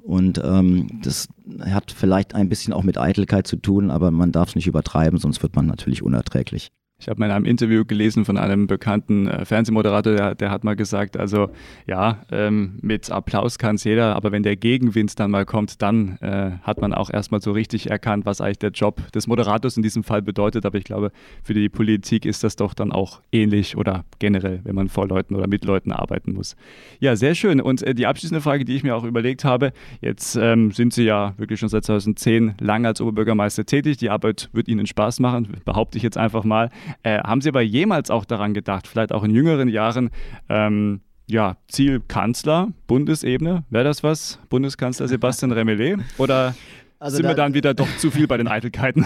[0.02, 1.28] Und ähm, das
[1.60, 5.20] hat vielleicht ein bisschen auch mit Eitelkeit zu tun, aber man darf es nicht übertreiben,
[5.20, 6.72] sonst wird man natürlich unerträglich.
[7.02, 10.64] Ich habe mal in einem Interview gelesen von einem bekannten äh, Fernsehmoderator, der, der, hat
[10.64, 11.50] mal gesagt, also
[11.88, 16.20] ja, ähm, mit Applaus kann es jeder, aber wenn der Gegenwind dann mal kommt, dann
[16.22, 19.84] äh, hat man auch erstmal so richtig erkannt, was eigentlich der Job des Moderators in
[19.84, 20.64] diesem Fall bedeutet.
[20.64, 21.12] Aber ich glaube,
[21.44, 25.34] für die Politik ist das doch dann auch ähnlich oder generell, wenn man vor Leuten
[25.36, 26.56] oder mit Leuten arbeiten muss.
[27.00, 27.62] Ja, sehr schön.
[27.62, 31.06] Und äh, die abschließende Frage, die ich mir auch überlegt habe, jetzt ähm, sind Sie
[31.06, 33.98] ja wirklich schon seit 2010 lang als Oberbürgermeister tätig.
[33.98, 36.70] Die Arbeit wird Ihnen Spaß machen, behaupte ich jetzt einfach mal.
[37.04, 40.10] Äh, haben Sie aber jemals auch daran gedacht, vielleicht auch in jüngeren Jahren,
[40.50, 43.64] ähm, ja, Ziel Kanzler, Bundesebene.
[43.70, 44.40] Wäre das was?
[44.50, 46.00] Bundeskanzler Sebastian Remelé?
[46.18, 46.56] Oder
[47.00, 49.06] also sind da, wir dann wieder doch zu viel bei den Eitelkeiten?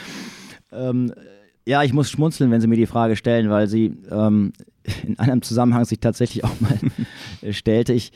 [0.72, 1.12] ähm,
[1.66, 4.52] ja, ich muss schmunzeln, wenn Sie mir die Frage stellen, weil sie ähm,
[5.04, 6.78] in einem Zusammenhang sich tatsächlich auch mal
[7.52, 7.92] stellte.
[7.92, 8.12] Ich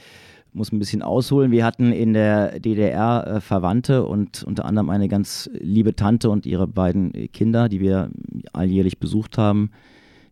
[0.56, 1.50] muss ein bisschen ausholen.
[1.52, 6.46] Wir hatten in der DDR äh, Verwandte und unter anderem eine ganz liebe Tante und
[6.46, 8.10] ihre beiden Kinder, die wir
[8.52, 9.70] alljährlich besucht haben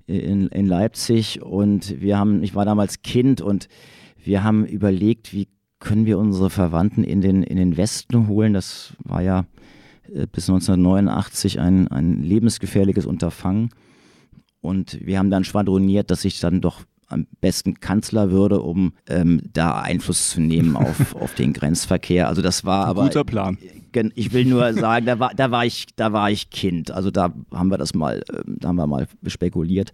[0.07, 1.43] in, in Leipzig.
[1.43, 3.69] Und wir haben, ich war damals Kind und
[4.23, 8.55] wir haben überlegt, wie können wir unsere Verwandten in den, in den Westen holen.
[8.55, 9.45] Das war ja
[10.11, 13.69] äh, bis 1989 ein, ein lebensgefährliches Unterfangen.
[14.63, 16.81] Und wir haben dann schwadroniert, dass ich dann doch
[17.15, 22.29] am besten Kanzler würde, um ähm, da Einfluss zu nehmen auf, auf den Grenzverkehr.
[22.29, 23.57] Also das war aber guter Plan.
[24.17, 26.91] Ich will nur sagen, da war, da war ich, da war ich Kind.
[26.91, 29.93] Also da haben wir das mal, ähm, da haben wir mal spekuliert.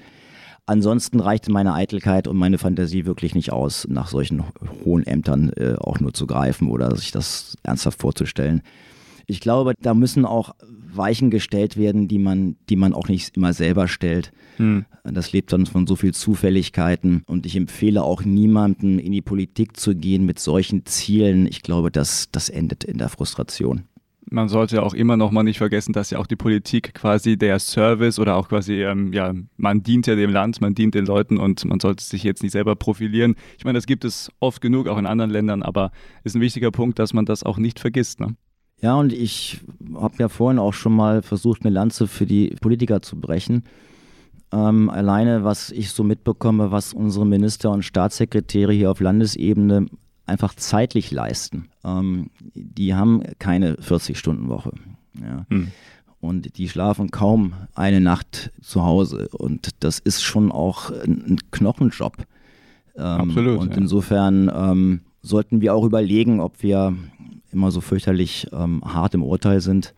[0.66, 4.44] Ansonsten reichte meine Eitelkeit und meine Fantasie wirklich nicht aus, nach solchen
[4.85, 8.62] hohen Ämtern äh, auch nur zu greifen oder sich das ernsthaft vorzustellen.
[9.26, 10.54] Ich glaube, da müssen auch
[10.96, 14.33] Weichen gestellt werden, die man, die man auch nicht immer selber stellt.
[14.57, 14.85] Hm.
[15.05, 17.22] Das lebt dann von so viel Zufälligkeiten.
[17.26, 21.46] Und ich empfehle auch niemandem, in die Politik zu gehen mit solchen Zielen.
[21.46, 23.85] Ich glaube, das, das endet in der Frustration
[24.31, 27.59] man sollte auch immer noch mal nicht vergessen, dass ja auch die Politik quasi der
[27.59, 31.38] Service oder auch quasi, ähm, ja, man dient ja dem Land, man dient den Leuten
[31.38, 33.35] und man sollte sich jetzt nicht selber profilieren.
[33.59, 35.90] Ich meine, das gibt es oft genug auch in anderen Ländern, aber
[36.22, 38.20] ist ein wichtiger Punkt, dass man das auch nicht vergisst.
[38.20, 38.37] Ne?
[38.82, 39.60] Ja, und ich
[39.94, 43.64] habe ja vorhin auch schon mal versucht, eine Lanze für die Politiker zu brechen.
[44.52, 49.86] Ähm, alleine, was ich so mitbekomme, was unsere Minister und Staatssekretäre hier auf Landesebene
[50.26, 51.68] einfach zeitlich leisten.
[51.84, 54.72] Ähm, die haben keine 40-Stunden-Woche.
[55.20, 55.46] Ja.
[55.50, 55.68] Hm.
[56.20, 59.28] Und die schlafen kaum eine Nacht zu Hause.
[59.32, 62.16] Und das ist schon auch ein Knochenjob.
[62.96, 63.58] Ähm, Absolut.
[63.58, 63.78] Und ja.
[63.78, 66.94] insofern ähm, sollten wir auch überlegen, ob wir
[67.52, 69.94] immer so fürchterlich ähm, hart im Urteil sind.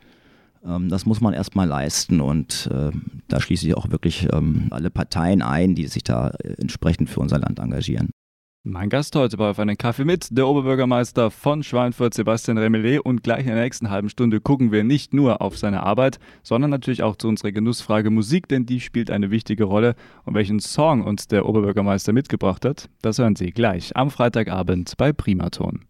[0.64, 2.90] Ähm, das muss man erstmal leisten und äh,
[3.28, 7.20] da schließe ich auch wirklich ähm, alle Parteien ein, die sich da äh, entsprechend für
[7.20, 8.10] unser Land engagieren.
[8.64, 13.00] Mein Gast heute bei Auf einen Kaffee mit, der Oberbürgermeister von Schweinfurt, Sebastian Remelé.
[13.00, 16.70] Und gleich in der nächsten halben Stunde gucken wir nicht nur auf seine Arbeit, sondern
[16.70, 19.96] natürlich auch zu unserer Genussfrage Musik, denn die spielt eine wichtige Rolle.
[20.24, 25.12] Und welchen Song uns der Oberbürgermeister mitgebracht hat, das hören Sie gleich am Freitagabend bei
[25.12, 25.86] Primaton.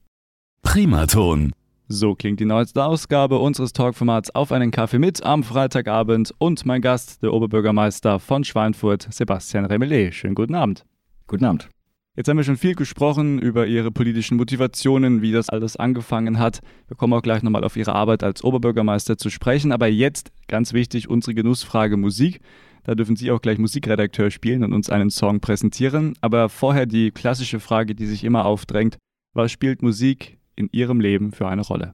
[0.62, 1.52] Primaton.
[1.88, 6.80] So klingt die neueste Ausgabe unseres Talkformats Auf einen Kaffee mit am Freitagabend und mein
[6.80, 10.10] Gast, der Oberbürgermeister von Schweinfurt, Sebastian Remelé.
[10.10, 10.86] Schönen guten Abend.
[11.26, 11.68] Guten Abend.
[12.14, 16.60] Jetzt haben wir schon viel gesprochen über Ihre politischen Motivationen, wie das alles angefangen hat.
[16.86, 19.72] Wir kommen auch gleich nochmal auf Ihre Arbeit als Oberbürgermeister zu sprechen.
[19.72, 22.40] Aber jetzt, ganz wichtig, unsere Genussfrage Musik.
[22.84, 26.12] Da dürfen Sie auch gleich Musikredakteur spielen und uns einen Song präsentieren.
[26.20, 28.98] Aber vorher die klassische Frage, die sich immer aufdrängt.
[29.32, 31.92] Was spielt Musik in Ihrem Leben für eine Rolle?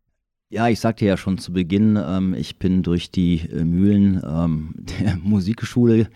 [0.50, 4.74] Ja, ich sagte ja schon zu Beginn, ähm, ich bin durch die äh, Mühlen ähm,
[5.00, 6.08] der Musikschule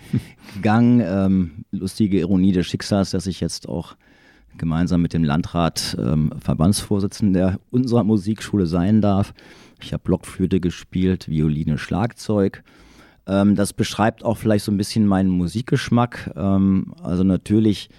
[0.54, 1.02] gegangen.
[1.04, 3.94] Ähm, lustige Ironie des Schicksals, dass ich jetzt auch
[4.56, 9.34] gemeinsam mit dem Landrat ähm, Verbandsvorsitzender unserer Musikschule sein darf.
[9.82, 12.62] Ich habe Blockflöte gespielt, Violine, Schlagzeug.
[13.26, 16.32] Ähm, das beschreibt auch vielleicht so ein bisschen meinen Musikgeschmack.
[16.36, 17.90] Ähm, also natürlich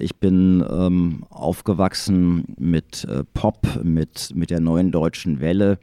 [0.00, 5.78] ich bin ähm, aufgewachsen mit äh, Pop, mit, mit der neuen deutschen Welle.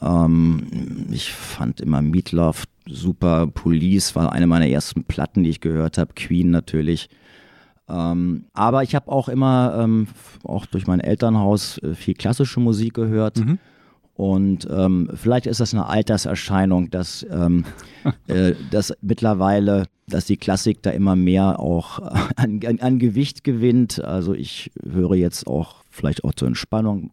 [0.00, 3.46] Ähm, ich fand immer Meatloaf super.
[3.46, 6.14] Police war eine meiner ersten Platten, die ich gehört habe.
[6.14, 7.08] Queen natürlich.
[7.88, 10.08] Ähm, aber ich habe auch immer, ähm,
[10.42, 13.38] auch durch mein Elternhaus, äh, viel klassische Musik gehört.
[13.38, 13.58] Mhm.
[14.16, 17.64] Und ähm, vielleicht ist das eine Alterserscheinung, dass, ähm,
[18.28, 21.98] äh, dass mittlerweile, dass die Klassik da immer mehr auch
[22.36, 24.02] an, an, an, Gewicht gewinnt.
[24.02, 27.10] Also ich höre jetzt auch vielleicht auch zur Entspannung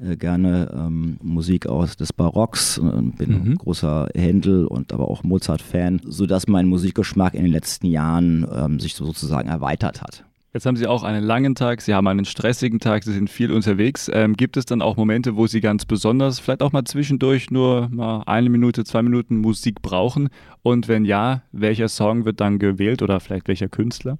[0.00, 3.58] äh, gerne ähm, Musik aus des Barocks, äh, bin mhm.
[3.58, 8.94] großer Händel und aber auch Mozart-Fan, sodass mein Musikgeschmack in den letzten Jahren ähm, sich
[8.94, 10.24] sozusagen erweitert hat.
[10.54, 13.50] Jetzt haben Sie auch einen langen Tag, Sie haben einen stressigen Tag, Sie sind viel
[13.50, 14.08] unterwegs.
[14.14, 17.88] Ähm, gibt es dann auch Momente, wo Sie ganz besonders, vielleicht auch mal zwischendurch nur
[17.90, 20.28] mal eine Minute, zwei Minuten Musik brauchen?
[20.62, 24.16] Und wenn ja, welcher Song wird dann gewählt oder vielleicht welcher Künstler?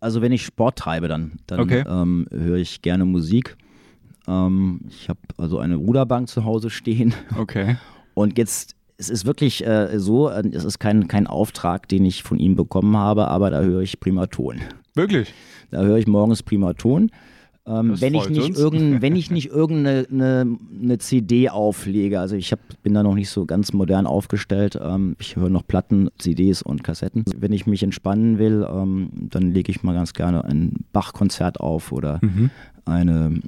[0.00, 1.84] Also wenn ich Sport treibe, dann, dann okay.
[1.86, 3.56] ähm, höre ich gerne Musik.
[4.26, 7.14] Ähm, ich habe also eine Ruderbank zu Hause stehen.
[7.38, 7.76] Okay.
[8.14, 12.24] Und jetzt es ist wirklich äh, so, äh, es ist kein, kein Auftrag, den ich
[12.24, 14.60] von ihm bekommen habe, aber da höre ich Primaton.
[14.94, 15.32] Wirklich?
[15.70, 17.10] Da höre ich morgens Primaton.
[17.66, 22.60] Ähm, wenn, ich nicht wenn ich nicht irgendeine eine, eine CD auflege, also ich hab,
[22.82, 26.84] bin da noch nicht so ganz modern aufgestellt, ähm, ich höre noch Platten, CDs und
[26.84, 27.24] Kassetten.
[27.36, 31.90] Wenn ich mich entspannen will, ähm, dann lege ich mal ganz gerne ein Bach-Konzert auf
[31.90, 32.50] oder mhm.
[32.84, 33.40] eine,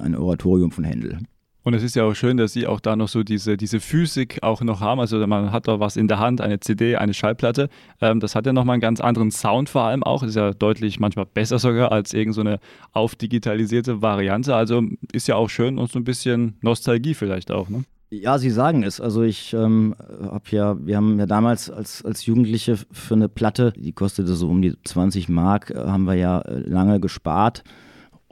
[0.00, 1.18] ein Oratorium von Händel.
[1.64, 4.38] Und es ist ja auch schön, dass Sie auch da noch so diese, diese Physik
[4.42, 5.00] auch noch haben.
[5.00, 7.70] Also man hat da was in der Hand, eine CD, eine Schallplatte.
[8.02, 10.22] Ähm, das hat ja nochmal einen ganz anderen Sound vor allem auch.
[10.22, 14.54] Ist ja deutlich manchmal besser sogar als irgendeine so aufdigitalisierte Variante.
[14.54, 17.70] Also ist ja auch schön und so ein bisschen Nostalgie vielleicht auch.
[17.70, 17.84] Ne?
[18.10, 19.00] Ja, Sie sagen es.
[19.00, 23.72] Also ich ähm, habe ja, wir haben ja damals als, als Jugendliche für eine Platte,
[23.74, 27.64] die kostete so um die 20 Mark, äh, haben wir ja äh, lange gespart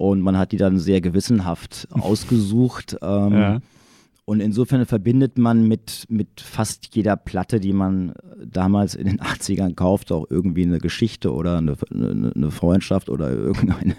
[0.03, 2.97] und man hat die dann sehr gewissenhaft ausgesucht.
[3.03, 3.61] Ähm, ja.
[4.25, 8.13] Und insofern verbindet man mit, mit fast jeder Platte, die man
[8.45, 13.95] damals in den 80ern kauft, auch irgendwie eine Geschichte oder eine, eine Freundschaft oder irgendeine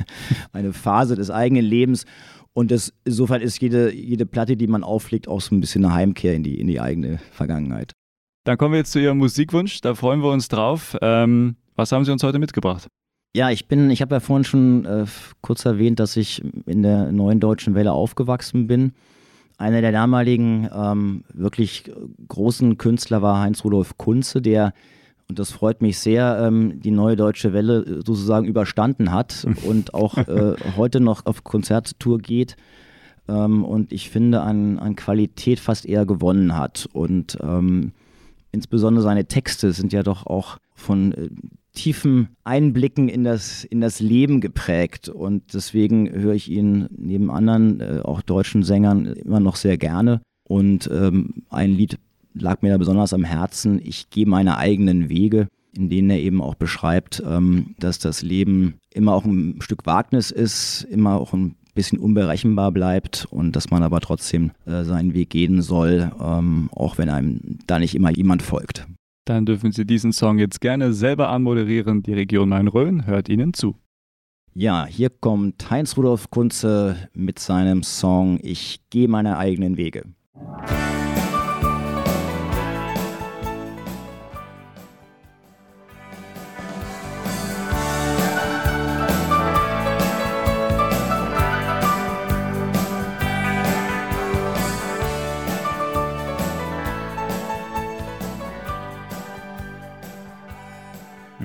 [0.52, 2.04] eine Phase des eigenen Lebens.
[2.52, 5.94] Und das, insofern ist jede, jede Platte, die man auflegt, auch so ein bisschen eine
[5.94, 7.94] Heimkehr in die, in die eigene Vergangenheit.
[8.44, 9.80] Dann kommen wir jetzt zu Ihrem Musikwunsch.
[9.80, 10.98] Da freuen wir uns drauf.
[11.02, 12.90] Ähm, was haben Sie uns heute mitgebracht?
[13.36, 15.06] Ja, ich bin, ich habe ja vorhin schon äh,
[15.42, 18.94] kurz erwähnt, dass ich in der neuen deutschen Welle aufgewachsen bin.
[19.58, 21.92] Einer der damaligen ähm, wirklich
[22.28, 24.74] großen Künstler war Heinz Rudolf Kunze, der,
[25.28, 30.16] und das freut mich sehr, ähm, die neue deutsche Welle sozusagen überstanden hat und auch
[30.20, 32.56] äh, heute noch auf Konzerttour geht.
[33.28, 36.88] Ähm, und ich finde, an, an Qualität fast eher gewonnen hat.
[36.94, 37.94] Und ähm,
[38.52, 41.30] insbesondere seine Texte sind ja doch auch von äh,
[41.74, 45.10] tiefen Einblicken in das, in das Leben geprägt.
[45.10, 50.22] Und deswegen höre ich ihn neben anderen, äh, auch deutschen Sängern, immer noch sehr gerne.
[50.48, 51.98] Und ähm, ein Lied
[52.34, 53.80] lag mir da besonders am Herzen.
[53.84, 58.76] Ich gehe meine eigenen Wege, in denen er eben auch beschreibt, ähm, dass das Leben
[58.94, 63.82] immer auch ein Stück Wagnis ist, immer auch ein bisschen unberechenbar bleibt und dass man
[63.82, 68.44] aber trotzdem äh, seinen Weg gehen soll, ähm, auch wenn einem da nicht immer jemand
[68.44, 68.86] folgt.
[69.26, 72.04] Dann dürfen Sie diesen Song jetzt gerne selber anmoderieren.
[72.04, 73.76] Die Region Main-Rhön hört Ihnen zu.
[74.54, 80.04] Ja, hier kommt Heinz Rudolf Kunze mit seinem Song Ich gehe meine eigenen Wege.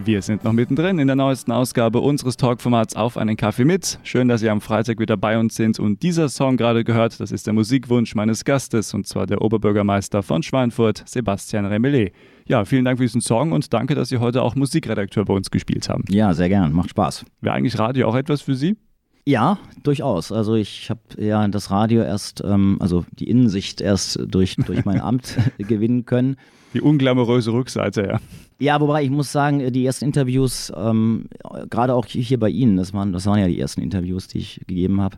[0.09, 3.99] Wir sind noch mittendrin in der neuesten Ausgabe unseres Talkformats Auf einen Kaffee mit.
[4.05, 7.31] Schön, dass Sie am Freitag wieder bei uns sind und dieser Song gerade gehört, das
[7.31, 12.12] ist der Musikwunsch meines Gastes und zwar der Oberbürgermeister von Schweinfurt, Sebastian Remelé.
[12.47, 15.51] Ja, vielen Dank für diesen Song und danke, dass Sie heute auch Musikredakteur bei uns
[15.51, 16.05] gespielt haben.
[16.09, 17.27] Ja, sehr gern, macht Spaß.
[17.42, 18.79] Wäre eigentlich Radio auch etwas für Sie?
[19.27, 20.33] Ja, durchaus.
[20.33, 25.01] Also ich habe ja das Radio erst, ähm, also die Innensicht erst durch, durch mein
[25.03, 26.38] Amt gewinnen können.
[26.74, 28.20] Die unglamouröse Rückseite, ja.
[28.61, 31.26] Ja, wobei ich muss sagen, die ersten Interviews, ähm,
[31.70, 34.61] gerade auch hier bei Ihnen, das waren, das waren ja die ersten Interviews, die ich
[34.66, 35.16] gegeben habe,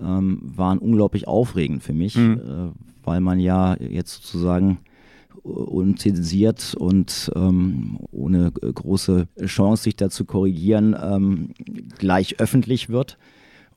[0.00, 2.40] ähm, waren unglaublich aufregend für mich, mhm.
[2.40, 4.78] äh, weil man ja jetzt sozusagen
[5.44, 11.50] unzensiert und ähm, ohne große Chance, sich da zu korrigieren, ähm,
[11.98, 13.16] gleich öffentlich wird.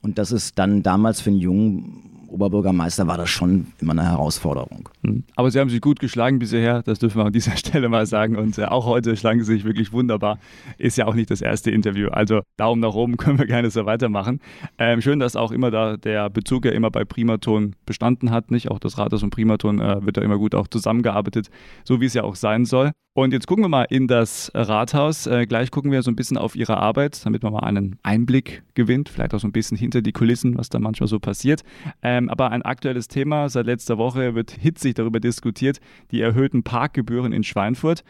[0.02, 4.88] Und das ist dann damals für einen jungen Oberbürgermeister war das schon immer eine Herausforderung.
[5.04, 5.24] Hm.
[5.36, 8.36] Aber Sie haben sich gut geschlagen bisher, das dürfen wir an dieser Stelle mal sagen.
[8.36, 10.38] Und äh, auch heute schlagen Sie sich wirklich wunderbar.
[10.78, 12.08] Ist ja auch nicht das erste Interview.
[12.08, 14.40] Also Daumen nach oben können wir gerne so weitermachen.
[14.78, 18.50] Ähm, schön, dass auch immer da der Bezug ja immer bei Primaton bestanden hat.
[18.50, 18.70] Nicht?
[18.70, 21.50] Auch das Rathaus und Primaton äh, wird da immer gut auch zusammengearbeitet,
[21.84, 22.92] so wie es ja auch sein soll.
[23.12, 25.26] Und jetzt gucken wir mal in das Rathaus.
[25.26, 28.62] Äh, gleich gucken wir so ein bisschen auf Ihre Arbeit, damit man mal einen Einblick
[28.74, 31.62] gewinnt, vielleicht auch so ein bisschen hinter die Kulissen, was da manchmal so passiert.
[32.02, 35.80] Ähm, aber ein aktuelles Thema seit letzter Woche wird hitzig darüber diskutiert,
[36.12, 38.04] die erhöhten Parkgebühren in Schweinfurt.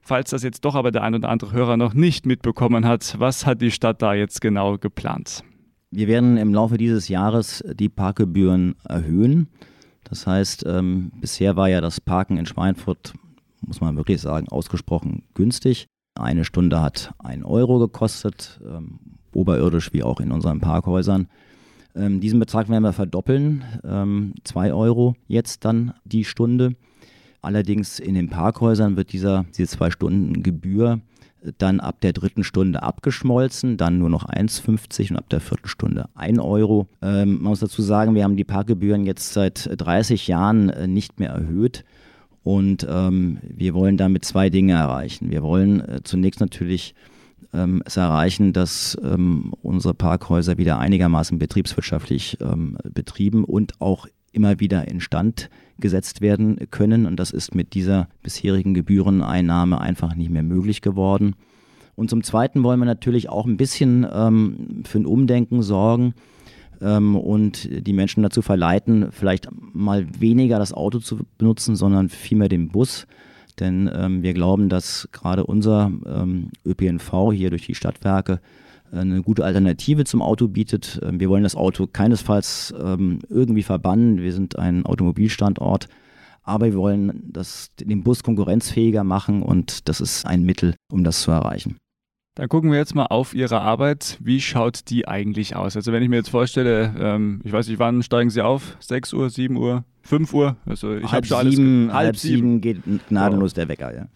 [0.00, 3.46] Falls das jetzt doch aber der ein oder andere Hörer noch nicht mitbekommen hat, was
[3.46, 5.44] hat die Stadt da jetzt genau geplant?
[5.92, 9.46] Wir werden im Laufe dieses Jahres die Parkgebühren erhöhen.
[10.02, 13.14] Das heißt, ähm, bisher war ja das Parken in Schweinfurt
[13.66, 15.86] muss man wirklich sagen, ausgesprochen günstig.
[16.14, 18.98] Eine Stunde hat ein Euro gekostet, ähm,
[19.32, 21.28] oberirdisch wie auch in unseren Parkhäusern.
[21.94, 26.74] Ähm, diesen Betrag werden wir verdoppeln, ähm, zwei Euro jetzt dann die Stunde.
[27.40, 31.00] Allerdings in den Parkhäusern wird dieser, diese zwei Stunden Gebühr
[31.58, 36.08] dann ab der dritten Stunde abgeschmolzen, dann nur noch 1,50 und ab der vierten Stunde
[36.14, 36.86] 1 Euro.
[37.02, 41.18] Ähm, man muss dazu sagen, wir haben die Parkgebühren jetzt seit 30 Jahren äh, nicht
[41.18, 41.84] mehr erhöht.
[42.44, 45.30] Und ähm, wir wollen damit zwei Dinge erreichen.
[45.30, 46.94] Wir wollen äh, zunächst natürlich
[47.52, 54.58] ähm, es erreichen, dass ähm, unsere Parkhäuser wieder einigermaßen betriebswirtschaftlich ähm, betrieben und auch immer
[54.60, 57.06] wieder instand gesetzt werden können.
[57.06, 61.36] Und das ist mit dieser bisherigen Gebühreneinnahme einfach nicht mehr möglich geworden.
[61.94, 66.14] Und zum Zweiten wollen wir natürlich auch ein bisschen ähm, für ein Umdenken sorgen
[66.82, 72.48] ähm, und die Menschen dazu verleiten, vielleicht mal weniger das Auto zu benutzen, sondern vielmehr
[72.48, 73.06] den Bus.
[73.60, 78.40] Denn ähm, wir glauben, dass gerade unser ähm, ÖPNV hier durch die Stadtwerke
[78.92, 81.00] äh, eine gute Alternative zum Auto bietet.
[81.02, 84.18] Ähm, wir wollen das Auto keinesfalls ähm, irgendwie verbannen.
[84.18, 85.88] Wir sind ein Automobilstandort.
[86.44, 91.22] Aber wir wollen das, den Bus konkurrenzfähiger machen und das ist ein Mittel, um das
[91.22, 91.76] zu erreichen.
[92.34, 94.16] Dann gucken wir jetzt mal auf Ihre Arbeit.
[94.22, 95.76] Wie schaut die eigentlich aus?
[95.76, 98.78] Also wenn ich mir jetzt vorstelle, ähm, ich weiß nicht, wann steigen Sie auf?
[98.80, 100.56] 6 Uhr, 7 Uhr, 5 Uhr?
[100.64, 101.56] Also ich habe schon alles.
[101.56, 102.80] Sieben, halb, halb sieben geht
[103.10, 104.08] gnadenlos der Wecker, ja.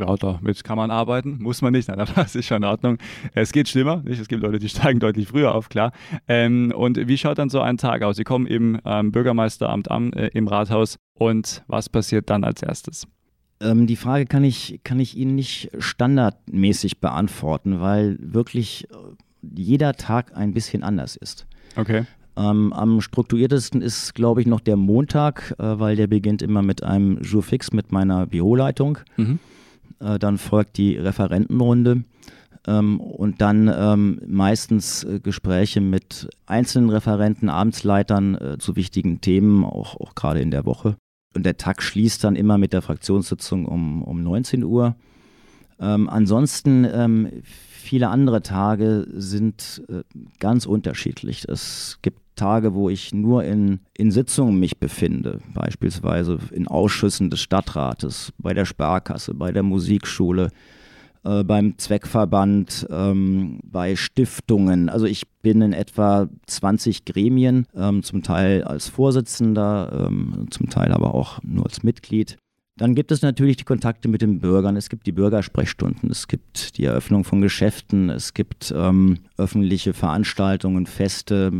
[0.00, 1.86] Ja, damit kann man arbeiten, muss man nicht.
[1.96, 2.98] Nein, das ist schon in Ordnung.
[3.34, 4.20] Es geht schlimmer, nicht?
[4.20, 5.92] Es gibt Leute, die steigen deutlich früher auf, klar.
[6.26, 8.16] Ähm, und wie schaut dann so ein Tag aus?
[8.16, 10.98] Sie kommen im ähm, Bürgermeisteramt an, äh, im Rathaus.
[11.14, 13.06] Und was passiert dann als erstes?
[13.60, 18.96] Ähm, die Frage kann ich, kann ich Ihnen nicht standardmäßig beantworten, weil wirklich äh,
[19.42, 21.46] jeder Tag ein bisschen anders ist.
[21.76, 22.04] Okay.
[22.36, 26.82] Ähm, am strukturiertesten ist, glaube ich, noch der Montag, äh, weil der beginnt immer mit
[26.82, 28.98] einem Jour fix mit meiner Büroleitung.
[29.16, 29.38] Mhm.
[30.00, 32.04] Äh, dann folgt die Referentenrunde.
[32.66, 39.64] Ähm, und dann ähm, meistens äh, Gespräche mit einzelnen Referenten, Abendsleitern äh, zu wichtigen Themen,
[39.64, 40.96] auch, auch gerade in der Woche.
[41.34, 44.96] Und der Tag schließt dann immer mit der Fraktionssitzung um, um 19 Uhr.
[45.78, 50.02] Ähm, ansonsten ähm, viele andere Tage sind äh,
[50.38, 51.48] ganz unterschiedlich.
[51.48, 57.40] Es gibt Tage, wo ich nur in, in Sitzungen mich befinde, beispielsweise in Ausschüssen des
[57.40, 60.50] Stadtrates, bei der Sparkasse, bei der Musikschule,
[61.24, 64.88] äh, beim Zweckverband, ähm, bei Stiftungen.
[64.88, 70.92] Also ich bin in etwa 20 Gremien, ähm, zum Teil als Vorsitzender, ähm, zum Teil
[70.92, 72.36] aber auch nur als Mitglied.
[72.80, 74.74] Dann gibt es natürlich die Kontakte mit den Bürgern.
[74.74, 80.86] Es gibt die Bürgersprechstunden, es gibt die Eröffnung von Geschäften, es gibt ähm, öffentliche Veranstaltungen,
[80.86, 81.52] Feste.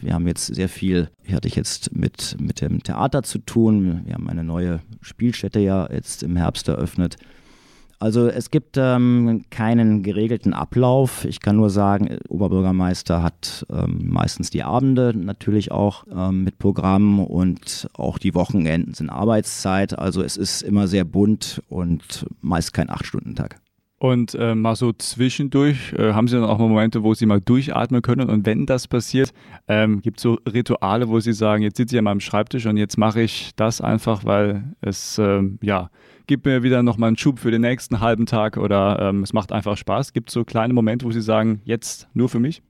[0.00, 4.02] Wir haben jetzt sehr viel, hatte ich jetzt mit, mit dem Theater zu tun.
[4.04, 7.16] Wir haben eine neue Spielstätte ja jetzt im Herbst eröffnet.
[8.00, 11.24] Also es gibt ähm, keinen geregelten Ablauf.
[11.24, 17.18] Ich kann nur sagen, Oberbürgermeister hat ähm, meistens die Abende natürlich auch ähm, mit Programmen
[17.18, 19.98] und auch die Wochenenden sind Arbeitszeit.
[19.98, 23.60] Also es ist immer sehr bunt und meist kein Acht-Stunden-Tag.
[24.00, 27.40] Und äh, mal so zwischendurch, äh, haben Sie dann auch mal Momente, wo Sie mal
[27.40, 28.30] durchatmen können?
[28.30, 29.32] Und wenn das passiert,
[29.66, 32.76] ähm, gibt es so Rituale, wo Sie sagen, jetzt sitze ich an meinem Schreibtisch und
[32.76, 35.90] jetzt mache ich das einfach, weil es, ähm, ja,
[36.28, 39.50] gibt mir wieder nochmal einen Schub für den nächsten halben Tag oder ähm, es macht
[39.50, 40.12] einfach Spaß.
[40.12, 42.62] Gibt es so kleine Momente, wo Sie sagen, jetzt nur für mich?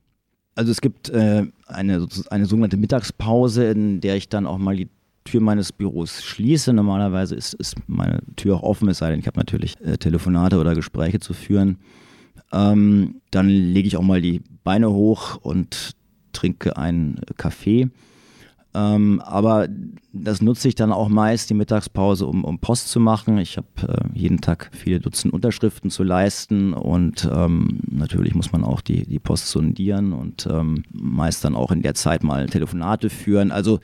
[0.54, 4.88] Also es gibt äh, eine, eine sogenannte Mittagspause, in der ich dann auch mal die
[5.24, 6.72] Tür meines Büros schließe.
[6.72, 10.58] Normalerweise ist, ist meine Tür auch offen, es sei denn, ich habe natürlich äh, Telefonate
[10.58, 11.78] oder Gespräche zu führen.
[12.52, 15.92] Ähm, dann lege ich auch mal die Beine hoch und
[16.32, 17.90] trinke einen Kaffee.
[18.74, 19.68] Ähm, aber
[20.12, 23.38] das nutze ich dann auch meist, die Mittagspause, um, um Post zu machen.
[23.38, 28.64] Ich habe äh, jeden Tag viele Dutzend Unterschriften zu leisten und ähm, natürlich muss man
[28.64, 33.08] auch die, die Post sondieren und ähm, meist dann auch in der Zeit mal Telefonate
[33.08, 33.50] führen.
[33.50, 33.80] Also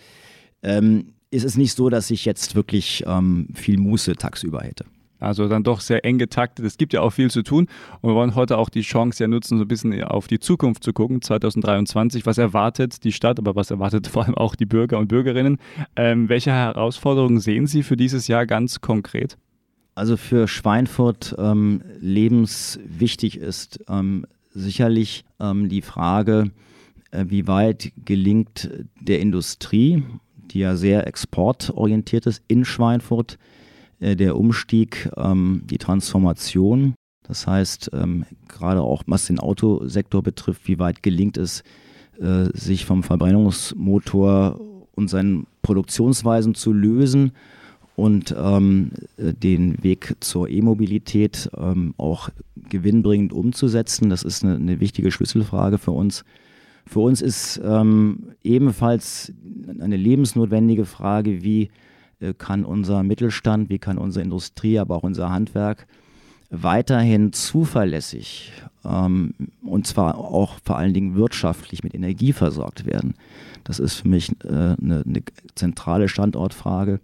[0.63, 4.85] ähm, ist es nicht so, dass ich jetzt wirklich ähm, viel Muße tagsüber hätte.
[5.25, 6.65] Also dann doch sehr eng getaktet.
[6.65, 7.69] Es gibt ja auch viel zu tun.
[8.01, 10.85] Und wir wollen heute auch die Chance ja nutzen, so ein bisschen auf die Zukunft
[10.85, 12.27] zu gucken, 2023.
[12.27, 15.59] Was erwartet die Stadt, aber was erwartet vor allem auch die Bürger und Bürgerinnen?
[15.97, 19.37] Ähm, welche Herausforderungen sehen Sie für dieses Jahr ganz konkret?
[19.95, 26.51] Also für Schweinfurt ähm, lebenswichtig ist ähm, sicherlich ähm, die Frage,
[27.13, 28.71] äh, wie weit gelingt
[29.01, 30.03] der Industrie,
[30.51, 33.39] die ja sehr exportorientiert ist, in Schweinfurt,
[34.05, 36.95] der Umstieg, ähm, die Transformation.
[37.27, 41.63] Das heißt, ähm, gerade auch was den Autosektor betrifft, wie weit gelingt es,
[42.21, 44.61] äh, sich vom Verbrennungsmotor
[44.95, 47.33] und seinen Produktionsweisen zu lösen
[47.97, 52.29] und ähm, äh, den Weg zur E-Mobilität ähm, auch
[52.69, 54.11] gewinnbringend umzusetzen.
[54.11, 56.25] Das ist eine, eine, wichtige Schlüsselfrage für uns.
[56.87, 59.33] Für uns ist ähm, ebenfalls
[59.81, 61.69] eine lebensnotwendige Frage, wie äh,
[62.39, 65.87] kann unser Mittelstand, wie kann unsere Industrie, aber auch unser Handwerk
[66.51, 68.53] weiterhin zuverlässig
[68.85, 73.15] ähm, und zwar auch vor allen Dingen wirtschaftlich mit Energie versorgt werden.
[73.65, 75.23] Das ist für mich äh, eine, eine,
[75.55, 77.01] zentrale Standortfrage.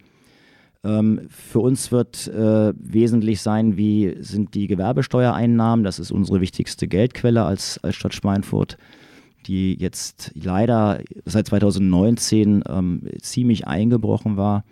[0.83, 5.83] Ähm, für uns wird äh, wesentlich sein, wie sind die Gewerbesteuereinnahmen.
[5.83, 8.77] Das ist unsere wichtigste Geldquelle als, als Stadt Schweinfurt,
[9.47, 14.63] die jetzt leider seit 2019 ähm, ziemlich eingebrochen war.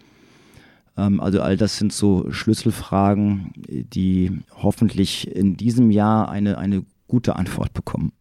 [0.99, 7.35] Ähm, also all das sind so Schlüsselfragen, die hoffentlich in diesem Jahr eine, eine gute
[7.35, 8.11] Antwort bekommen.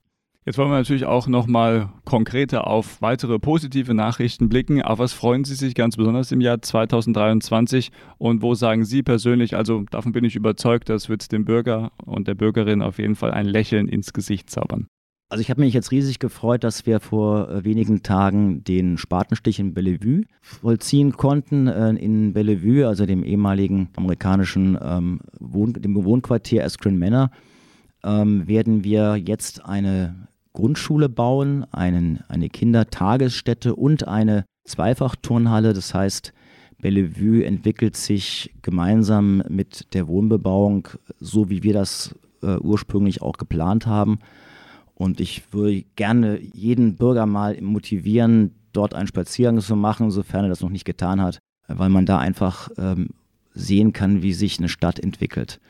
[0.46, 4.80] Jetzt wollen wir natürlich auch nochmal konkreter auf weitere positive Nachrichten blicken.
[4.80, 9.56] Auf was freuen Sie sich ganz besonders im Jahr 2023 und wo sagen Sie persönlich,
[9.56, 13.32] also davon bin ich überzeugt, das wird dem Bürger und der Bürgerin auf jeden Fall
[13.32, 14.88] ein Lächeln ins Gesicht zaubern.
[15.30, 19.58] Also ich habe mich jetzt riesig gefreut, dass wir vor äh, wenigen Tagen den Spatenstich
[19.58, 21.66] in Bellevue vollziehen konnten.
[21.66, 27.30] Äh, in Bellevue, also dem ehemaligen amerikanischen ähm, Wohn dem Wohnquartier Askren Manor,
[28.04, 35.74] ähm, werden wir jetzt eine Grundschule bauen, einen, eine Kindertagesstätte und eine Zweifachturnhalle.
[35.74, 36.32] Das heißt,
[36.80, 40.88] Bellevue entwickelt sich gemeinsam mit der Wohnbebauung,
[41.20, 44.20] so wie wir das äh, ursprünglich auch geplant haben.
[44.98, 50.48] Und ich würde gerne jeden Bürger mal motivieren, dort einen Spaziergang zu machen, sofern er
[50.48, 51.38] das noch nicht getan hat,
[51.68, 53.10] weil man da einfach ähm,
[53.54, 55.60] sehen kann, wie sich eine Stadt entwickelt.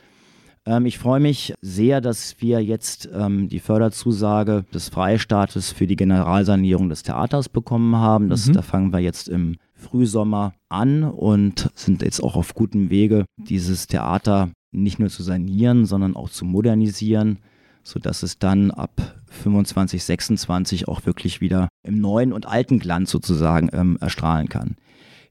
[0.65, 5.97] Ähm, ich freue mich sehr, dass wir jetzt ähm, die Förderzusage des Freistaates für die
[5.97, 8.31] Generalsanierung des Theaters bekommen haben.
[8.31, 8.55] Das, mhm.
[8.55, 13.89] Da fangen wir jetzt im Frühsommer an und sind jetzt auch auf gutem Wege, dieses
[13.89, 17.41] Theater nicht nur zu sanieren, sondern auch zu modernisieren,
[17.89, 23.71] sodass es dann ab 25, 26 auch wirklich wieder im neuen und alten Glanz sozusagen
[23.73, 24.77] ähm, erstrahlen kann.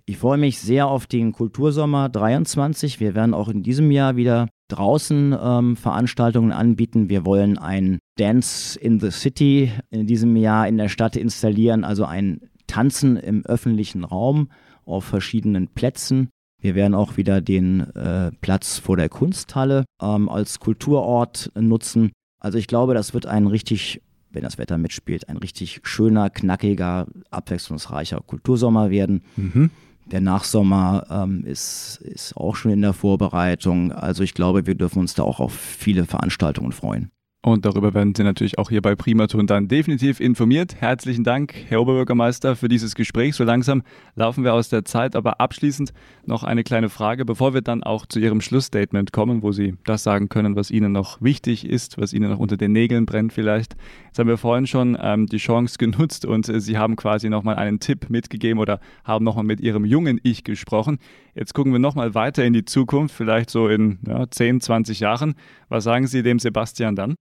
[0.05, 2.99] Ich freue mich sehr auf den Kultursommer 23.
[2.99, 7.09] Wir werden auch in diesem Jahr wieder draußen ähm, Veranstaltungen anbieten.
[7.09, 12.05] Wir wollen ein Dance in the City in diesem Jahr in der Stadt installieren, also
[12.05, 14.49] ein Tanzen im öffentlichen Raum
[14.85, 16.29] auf verschiedenen Plätzen.
[16.59, 22.11] Wir werden auch wieder den äh, Platz vor der Kunsthalle ähm, als Kulturort nutzen.
[22.39, 27.07] Also ich glaube, das wird ein richtig, wenn das Wetter mitspielt, ein richtig schöner, knackiger,
[27.31, 29.23] abwechslungsreicher Kultursommer werden.
[29.35, 29.71] Mhm.
[30.05, 33.91] Der Nachsommer ähm, ist, ist auch schon in der Vorbereitung.
[33.91, 37.11] Also ich glaube, wir dürfen uns da auch auf viele Veranstaltungen freuen.
[37.47, 40.81] Und darüber werden Sie natürlich auch hier bei Primaton dann definitiv informiert.
[40.81, 43.35] Herzlichen Dank, Herr Oberbürgermeister, für dieses Gespräch.
[43.35, 43.83] So langsam
[44.15, 45.93] laufen wir aus der Zeit, aber abschließend
[46.25, 50.03] noch eine kleine Frage, bevor wir dann auch zu Ihrem Schlussstatement kommen, wo Sie das
[50.03, 53.77] sagen können, was Ihnen noch wichtig ist, was Ihnen noch unter den Nägeln brennt vielleicht.
[54.07, 57.55] Jetzt haben wir vorhin schon ähm, die Chance genutzt und äh, Sie haben quasi nochmal
[57.55, 60.97] einen Tipp mitgegeben oder haben nochmal mit Ihrem jungen Ich gesprochen.
[61.33, 65.35] Jetzt gucken wir nochmal weiter in die Zukunft, vielleicht so in ja, 10, 20 Jahren.
[65.69, 67.15] Was sagen Sie dem Sebastian dann?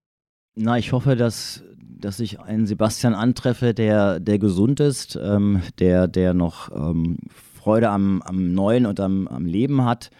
[0.59, 6.09] Na, ich hoffe, dass, dass ich einen Sebastian antreffe, der, der gesund ist, ähm, der,
[6.09, 10.11] der noch ähm, Freude am, am Neuen und am, am Leben hat.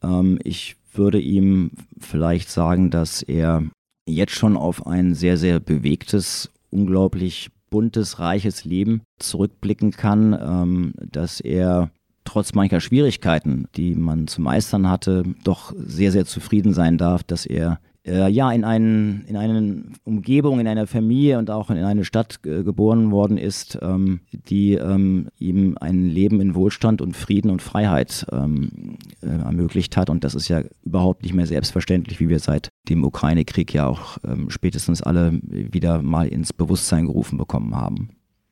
[0.00, 3.64] Ähm, ich würde ihm vielleicht sagen, dass er
[4.06, 11.40] jetzt schon auf ein sehr, sehr bewegtes, unglaublich buntes, reiches Leben zurückblicken kann, ähm, dass
[11.40, 11.90] er
[12.24, 17.46] trotz mancher Schwierigkeiten, die man zu meistern hatte, doch sehr, sehr zufrieden sein darf, dass
[17.46, 22.04] er äh, ja in, einen, in eine Umgebung, in einer Familie und auch in eine
[22.04, 27.62] Stadt geboren worden ist, ähm, die ähm, ihm ein Leben in Wohlstand und Frieden und
[27.62, 30.10] Freiheit ähm, äh, ermöglicht hat.
[30.10, 34.18] Und das ist ja überhaupt nicht mehr selbstverständlich, wie wir seit dem Ukraine-Krieg ja auch
[34.24, 38.10] ähm, spätestens alle wieder mal ins Bewusstsein gerufen bekommen haben.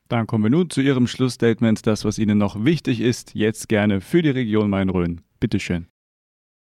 [0.08, 4.00] Dann kommen wir nun zu Ihrem Schlussstatement, das, was Ihnen noch wichtig ist, jetzt gerne
[4.00, 5.20] für die Region Main-Rhön.
[5.38, 5.86] Bitteschön.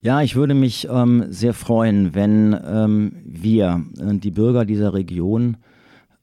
[0.02, 5.58] Ja, ich würde mich ähm, sehr freuen, wenn ähm, wir, äh, die Bürger dieser Region,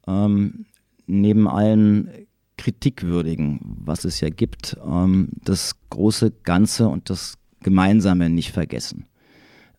[0.07, 0.65] ähm,
[1.07, 2.09] neben allen
[2.57, 9.05] Kritikwürdigen, was es ja gibt, ähm, das große Ganze und das Gemeinsame nicht vergessen.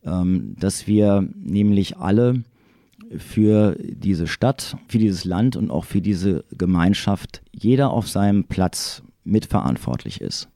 [0.04, 2.44] Ähm, dass wir nämlich alle
[3.18, 9.02] für diese Stadt, für dieses Land und auch für diese Gemeinschaft jeder auf seinem Platz
[9.24, 10.50] mitverantwortlich ist.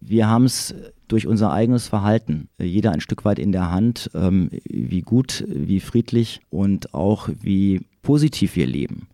[0.00, 0.74] Wir haben es
[1.08, 5.44] durch unser eigenes Verhalten, äh, jeder ein Stück weit in der Hand, ähm, wie gut,
[5.48, 9.08] wie friedlich und auch wie positiv wir leben.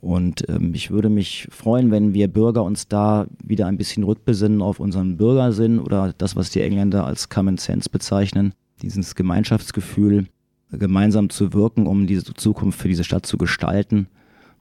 [0.00, 4.60] Und ähm, ich würde mich freuen, wenn wir Bürger uns da wieder ein bisschen rückbesinnen
[4.60, 10.26] auf unseren Bürgersinn oder das, was die Engländer als Common Sense bezeichnen, dieses Gemeinschaftsgefühl,
[10.70, 14.08] gemeinsam zu wirken, um diese Zukunft für diese Stadt zu gestalten.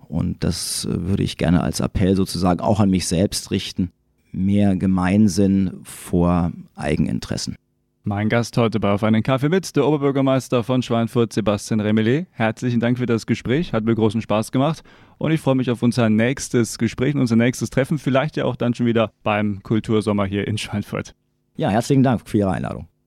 [0.08, 3.92] Und das äh, würde ich gerne als Appell sozusagen auch an mich selbst richten,
[4.36, 7.56] mehr Gemeinsinn vor Eigeninteressen.
[8.04, 12.28] Mein Gast heute bei Auf einen Kaffee mit, der Oberbürgermeister von Schweinfurt, Sebastian Remelé.
[12.30, 14.84] Herzlichen Dank für das Gespräch, hat mir großen Spaß gemacht
[15.18, 18.76] und ich freue mich auf unser nächstes Gespräch, unser nächstes Treffen, vielleicht ja auch dann
[18.76, 21.16] schon wieder beim Kultursommer hier in Schweinfurt.
[21.56, 22.88] Ja, herzlichen Dank für Ihre Einladung.